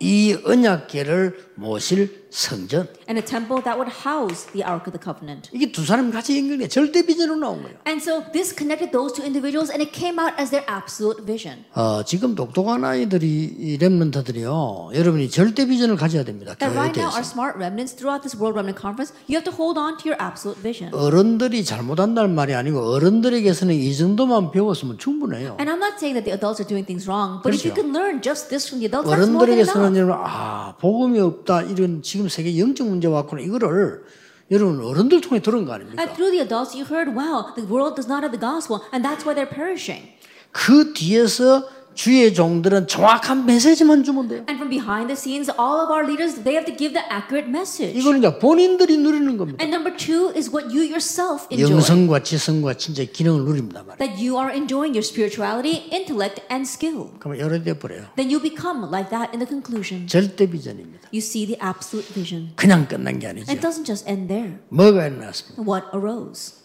[0.00, 2.88] 이 언약궤를 모실 성전.
[3.06, 5.48] and a temple that would house the Ark of the Covenant.
[5.54, 7.78] 이게 두 사람이 같이 연결돼 절대 비전으로 나온 거예요.
[7.86, 11.62] And so this connected those two individuals and it came out as their absolute vision.
[11.78, 14.90] 어, 지금 똑똑한 아이들이 이 렘넌트들이요.
[14.94, 16.56] 여러분이 절대 비전을 가져야 됩니다.
[16.58, 19.78] 교회에 right now, our smart remnants throughout this World Remnant Conference, you have to hold
[19.78, 20.90] on to your absolute vision.
[20.90, 25.54] 어른들이 잘못한다는 말이 아니고 어른들에게서는 이 정도만 배웠으면 충분해요.
[25.62, 27.78] And I'm not saying that the adults are doing things wrong, but if you 그렇죠.
[27.78, 30.02] can learn just this from the adults, that's more than 어른들에게서는 enough.
[30.02, 34.04] 여러분 아 복음이 없다 이런 지금 세계 영적 문제 왔구나 이거를
[34.50, 36.00] 여러분 어른들 통해 들은 거 아닙니까?
[36.02, 39.04] And through the adults, you heard, wow, the world does not have the gospel, and
[39.04, 40.12] that's why they're perishing.
[40.52, 44.44] 그 뒤에서 주의 종들은 정확한 메시지만 주면 돼요.
[44.48, 47.48] And from behind the scenes, all of our leaders, they have to give the accurate
[47.48, 47.96] message.
[47.98, 49.62] 이거는 이제 본인들이 누리는 겁니다.
[49.62, 51.70] And number two is what you yourself enjoy.
[51.70, 53.98] 영성과 지성과 진짜 기능을 누립니다 말이에요.
[53.98, 57.14] That you are enjoying your spirituality, intellect, and skill.
[57.18, 58.10] 그러면 여러 돼 버려요.
[58.16, 60.06] Then you become like that in the conclusion.
[60.06, 61.08] 절대 비전입니다.
[61.14, 62.52] You see the absolute vision.
[62.56, 63.50] 그냥 끝난 게 아니죠.
[63.50, 64.58] It doesn't just end there.
[64.68, 65.62] 뭐가 일어났습니까?
[65.62, 66.63] What arose?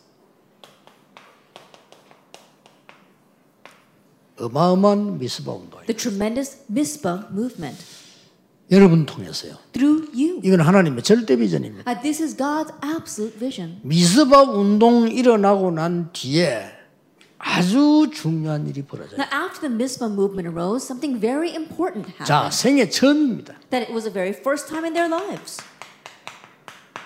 [4.39, 5.85] 어마어마한 미스바 운동이에요.
[5.87, 7.77] The tremendous Mizpah movement
[8.71, 9.55] 여러분 통해서요.
[9.73, 10.39] through you.
[10.43, 11.89] 이건 하나님의 절대 비전입니다.
[11.89, 13.79] Uh, this is God's absolute vision.
[13.83, 16.71] 미스바 운동 일어나고 난 뒤에
[17.39, 19.17] 아주 중요한 일이 벌어져요.
[19.17, 22.55] Now, after the Mizpah movement arose, something very important 자, happened.
[22.55, 23.55] 생애 처음입니다.
[23.71, 25.57] That it was the very first time in their lives.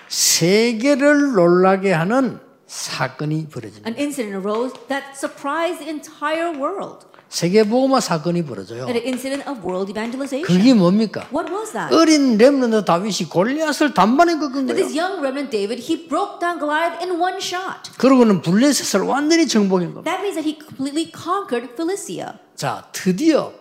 [0.08, 3.88] 세계를 놀라게 하는 사건이 벌어집니다.
[3.88, 7.06] An incident arose that surprised the entire world.
[7.34, 8.86] 세계보고마 사건이 벌어져요.
[8.86, 10.46] An incident of world evangelization.
[10.46, 11.26] 그게 뭡니까?
[11.34, 11.92] What was that?
[11.92, 14.74] 어린 렘넌트 다윗이 골리앗을 단번에 꺾은 거예요.
[14.76, 17.90] this young remnant David, he broke down Goliath in one shot.
[17.98, 20.06] 그러고는 블레셋을 완전히 정복한 겁니다.
[20.06, 22.38] That means that he completely conquered Philistia.
[22.54, 23.52] 자, 드디어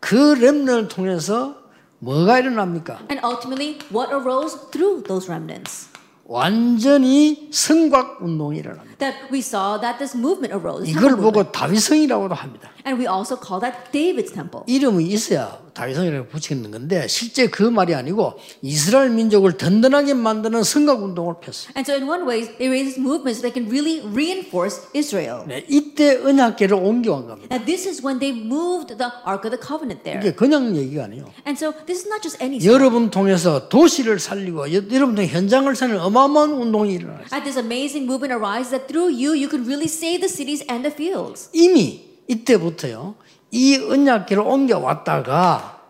[0.00, 1.54] 그 렘넌을 통해서
[2.00, 3.06] 뭐가 일어납니까?
[3.14, 5.86] And ultimately, what arose through those remnants?
[6.30, 8.96] 완전히 성곽 운동이 일어납니다.
[8.98, 10.88] That we saw that this movement arose.
[10.88, 11.16] 이걸.
[11.16, 12.70] 보고 다윗성이라고도 합니다.
[12.86, 14.62] And we also call that David's temple.
[14.68, 21.34] 이름이 있어야 다윗성이라고 붙이는 건데 실제 그 말이 아니고 이스라엘 민족을 든든하게 만드는 성곽 운동을
[21.40, 21.72] 폈어요.
[21.76, 25.44] And so, in one way, they raised movements that can really reinforce Israel.
[25.48, 27.48] 네, 이때 언약궤를 옮겨간 겁니다.
[27.54, 30.20] And this is when they moved the Ark of the Covenant there.
[30.20, 31.24] 이게 그냥 얘기가 아니에요.
[31.48, 32.60] And so, this is not just any.
[32.66, 37.24] 여러분 통해서 도시를 살리고 여- 여러분 통해 현장을 살리는 어마어마한 운동이 일어나요.
[37.32, 40.84] And this amazing movement arises that through you, you can really save the cities and
[40.84, 41.48] the fields.
[41.54, 43.14] 이미 이때부터요.
[43.50, 45.80] 이 언약궤를 옮겨왔다가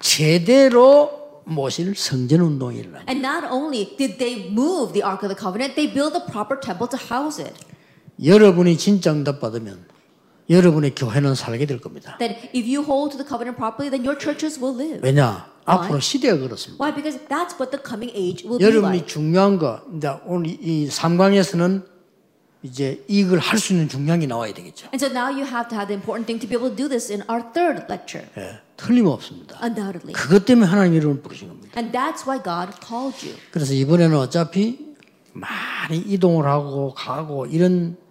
[0.00, 3.10] 제대로 모실 성전 운동이 일어납니다.
[3.10, 6.58] And not only did they move the Ark of the Covenant, they built a proper
[6.60, 7.54] temple to house it.
[8.22, 9.86] 여러분이 진짜 응답 받으면
[10.50, 12.16] 여러분의 교회는 살게 될 겁니다.
[12.18, 15.00] That if you hold to the covenant properly, then your churches will live.
[15.02, 15.50] 왜냐?
[15.64, 16.82] 앞으로 시대가 그렇습니다.
[16.82, 16.94] Why?
[16.94, 19.06] Because that's what the coming age will be 여러분이 like.
[19.06, 21.86] 중요한 거, 이제 오늘 이 삼강에서는
[22.62, 24.88] 이제 이걸 할 수 있는 중량이 나와야 되겠죠.
[24.94, 26.88] And so now you have to have the important thing to be able to do
[26.88, 29.58] this in our third lecture, 예, 틀림없습니다.
[29.62, 30.12] undoubtedly.
[30.14, 31.72] 그것 때문에 하나님 여러분을 부르신 겁니다.
[31.76, 33.36] And that's why God called you.
[33.50, 34.94] 그래서 이번에는 어차피
[35.32, 38.01] 많이 이동을 하고 가고 이런 어,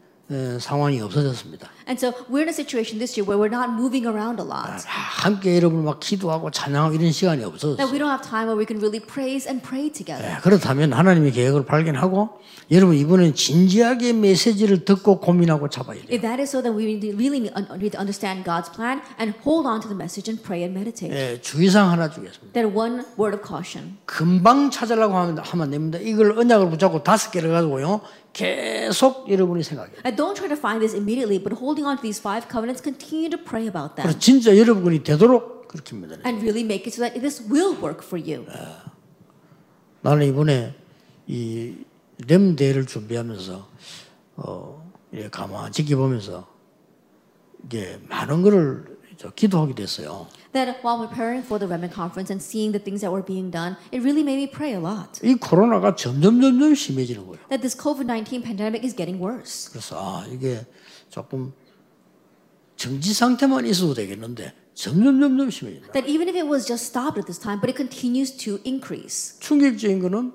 [0.60, 1.70] 상황이 없어졌습니다.
[1.88, 4.86] And so we're in a situation this year where we're not moving around a lot.
[4.88, 7.92] 아, 함께 여러분 막 기도하고 찬양하고 이런 시간이 That 없어졌어요.
[7.92, 10.24] we don't have time where we can really praise and pray together.
[10.24, 12.40] 예, 그렇다면 하나님의 계획을 발견하고
[12.72, 16.08] 여러분 이번엔 진지하게 메시지를 듣고 고민하고 잡아야 돼요.
[16.10, 19.82] If that is so, then we really need to understand God's plan and hold on
[19.82, 21.12] to the message and pray and meditate.
[21.12, 22.54] 예, 주의사항 하나 주겠습니다.
[22.54, 23.98] Then one word of caution.
[24.06, 26.00] 금방 찾으려고 하면, 하면 안 됩니다.
[26.02, 28.00] 이걸 언약을 붙잡고 다섯 개를 가지고요.
[28.34, 29.98] 계속 여러분이 생각해요.
[30.06, 33.30] And don't try to find this immediately, but holding on to these five covenants, continue
[33.30, 36.16] to pray about them 진짜 여러분이 되도록 그렇게 합니다.
[36.26, 38.46] and really make it so that this will work for you.
[40.02, 40.74] 나는 이번에
[41.28, 41.76] 이
[42.28, 43.68] 렘대를 준비하면서
[44.38, 44.92] 어,
[45.32, 46.48] 가만히 지켜보면서
[47.66, 48.91] 이게 많은 거를
[49.22, 50.26] 저 기도하게 됐어요.
[50.54, 53.78] That while preparing for the Remnant Conference and seeing the things that were being done,
[53.94, 55.22] it really made me pray a lot.
[55.22, 57.38] 이 코로나가 점점 점점 심해지는 거예요.
[57.54, 59.70] That this COVID 19 pandemic is getting worse.
[59.70, 60.66] 그래서 아 이게
[61.10, 61.54] 조금
[62.76, 65.94] 정지 상태만 있어도 되겠는데 점점 점점 심해진다.
[65.94, 69.38] That even if it was just stopped at this time, but it continues to increase.
[69.38, 70.34] 충격적인 거는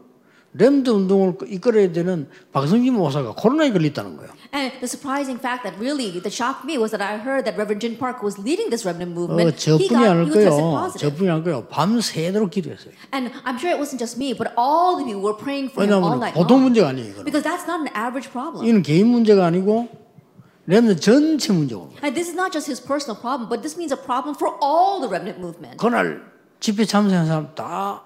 [0.52, 4.30] 렘드 운동을 이끌어야 되는 박성진 목사가 코로나에 걸렸다는 거예요.
[4.54, 7.84] And the surprising fact that really that shocked me was that I heard that Reverend
[7.84, 9.52] Jin Park was leading this remnant 어, movement.
[9.52, 10.90] he 저뿐이 아닐 거예요.
[10.96, 11.66] 저뿐이 아닐 거예요.
[11.68, 12.94] 밤새도록 기도했어요.
[13.12, 16.00] And I'm sure it wasn't just me, but all of you were praying for him
[16.00, 16.62] all night 보통.
[16.62, 17.20] 문제가 아니에요.
[17.20, 17.24] 이거는.
[17.28, 18.64] Because that's not an average problem.
[18.64, 19.88] 이는 개인 문제가 아니고
[20.64, 21.92] 렘드 전체 문제고.
[22.00, 25.04] And this is not just his personal problem, but this means a problem for all
[25.04, 25.76] the remnant movement.
[25.76, 26.24] 그날
[26.60, 28.05] 집회 참석한 사람 다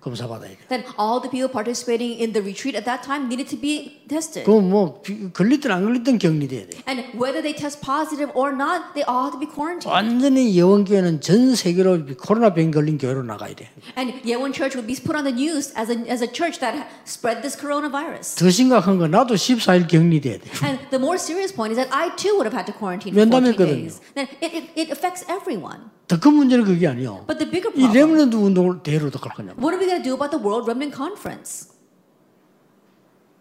[0.00, 0.56] 검사 받아야 돼.
[0.68, 4.44] Then all the people participating in the retreat at that time needed to be tested.
[4.48, 6.80] 그뭐 걸리든 안 걸리든 격리돼야 돼.
[6.88, 9.92] And whether they test positive or not, they all have to be quarantined.
[9.92, 13.68] 완전히 예원 교회는 전 세계로 코로나 병 걸린 교회로 나가야 돼.
[13.96, 16.88] And Yewon Church would be put on the news as a, as a church that
[17.04, 18.36] spread this coronavirus.
[18.40, 20.48] 더 심각한 건 나도 14일 격리돼야 돼.
[20.64, 23.20] And the more serious point is that I too would have had to quarantine for
[23.20, 23.84] 14 면담했거든요.
[23.84, 24.00] days.
[24.16, 25.92] Then it, it, it affects everyone.
[26.08, 27.22] 더 큰 문제는 그게 아니요.
[27.28, 29.54] But the bigger 이 problem, 레몬드 운동을 대로 어떡할 거냐.
[29.62, 31.71] what are we going to do about the World Remnant Conference?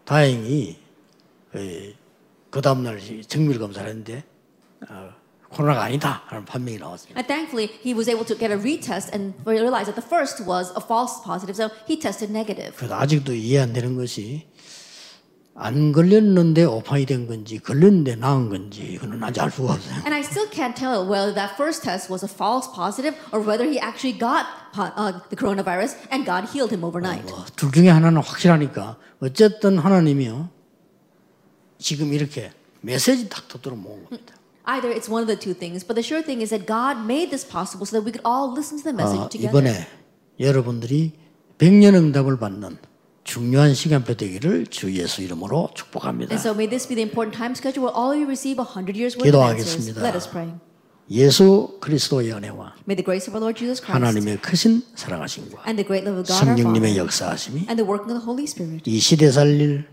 [0.04, 0.78] 다행히
[1.54, 1.94] 에,
[2.50, 4.22] 그 다음날 정밀 검사를 했는데
[4.88, 5.10] 어,
[5.48, 7.14] 코로나가 아니다 하는 판명이 나왔어요.
[7.16, 10.72] And thankfully, he was able to get a retest and realized that the first was
[10.76, 12.74] a false positive, so he tested negative.
[12.76, 14.46] 그래서 아직도 이해 안 되는 것이
[15.61, 19.95] 안 걸렸는데 오판이 된 건지 걸렸는데 나은 건지 그건 아직 알 수가 없어요.
[20.07, 23.67] And I still can't tell whether that first test was a false positive or whether
[23.67, 24.47] he actually got
[24.79, 27.27] uh, the coronavirus and God healed him overnight.
[27.27, 30.49] 뭐, 둘 중에 하나는 확실하니까 어쨌든 하나님이요
[31.77, 34.35] 지금 이렇게 메시지 탁 터도록 모은 겁니다.
[34.63, 37.35] Either it's one of the two things, but the sure thing is that God made
[37.35, 39.51] this possible so that we could all listen to the message 아, together.
[39.51, 39.87] 이번에
[40.39, 41.11] 여러분들이
[41.57, 42.77] 백년 응답을 받는
[43.29, 46.33] 중요한 시간표 되기를 주 예수 이름으로 축복합니다.
[46.33, 48.65] And so may this be the important time schedule where all of you receive a
[48.65, 49.93] hundred years worth of answers.
[49.93, 50.57] Let us pray.
[51.11, 55.77] 예수 그리스도의 은혜와 May the grace of our Lord Jesus Christ 하나님의 크신 사랑하심과 and
[55.77, 58.97] the great love of God 성령님의 역사하심이 and the working of the Holy Spirit 이
[58.97, 59.85] 시대 살릴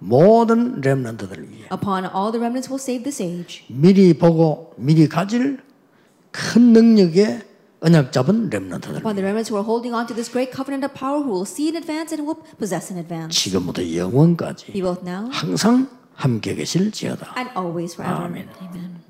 [0.00, 3.62] 모든 렘넌트들을 위해 upon all the remnants will save this age.
[3.70, 5.62] 미리 보고 미리 가질
[6.32, 7.53] 큰 능력의
[7.84, 10.96] 언약 잡은 렘넌트들 Upon the remnants who are holding on to this great covenant of
[10.96, 13.36] power, who will see in advance and will possess in advance.
[13.36, 17.36] 지금부터 영원까지 Be both now 항상 함께 계실지어다.
[17.36, 18.24] and always forever.
[18.24, 18.48] Amen.
[18.64, 19.03] Amen.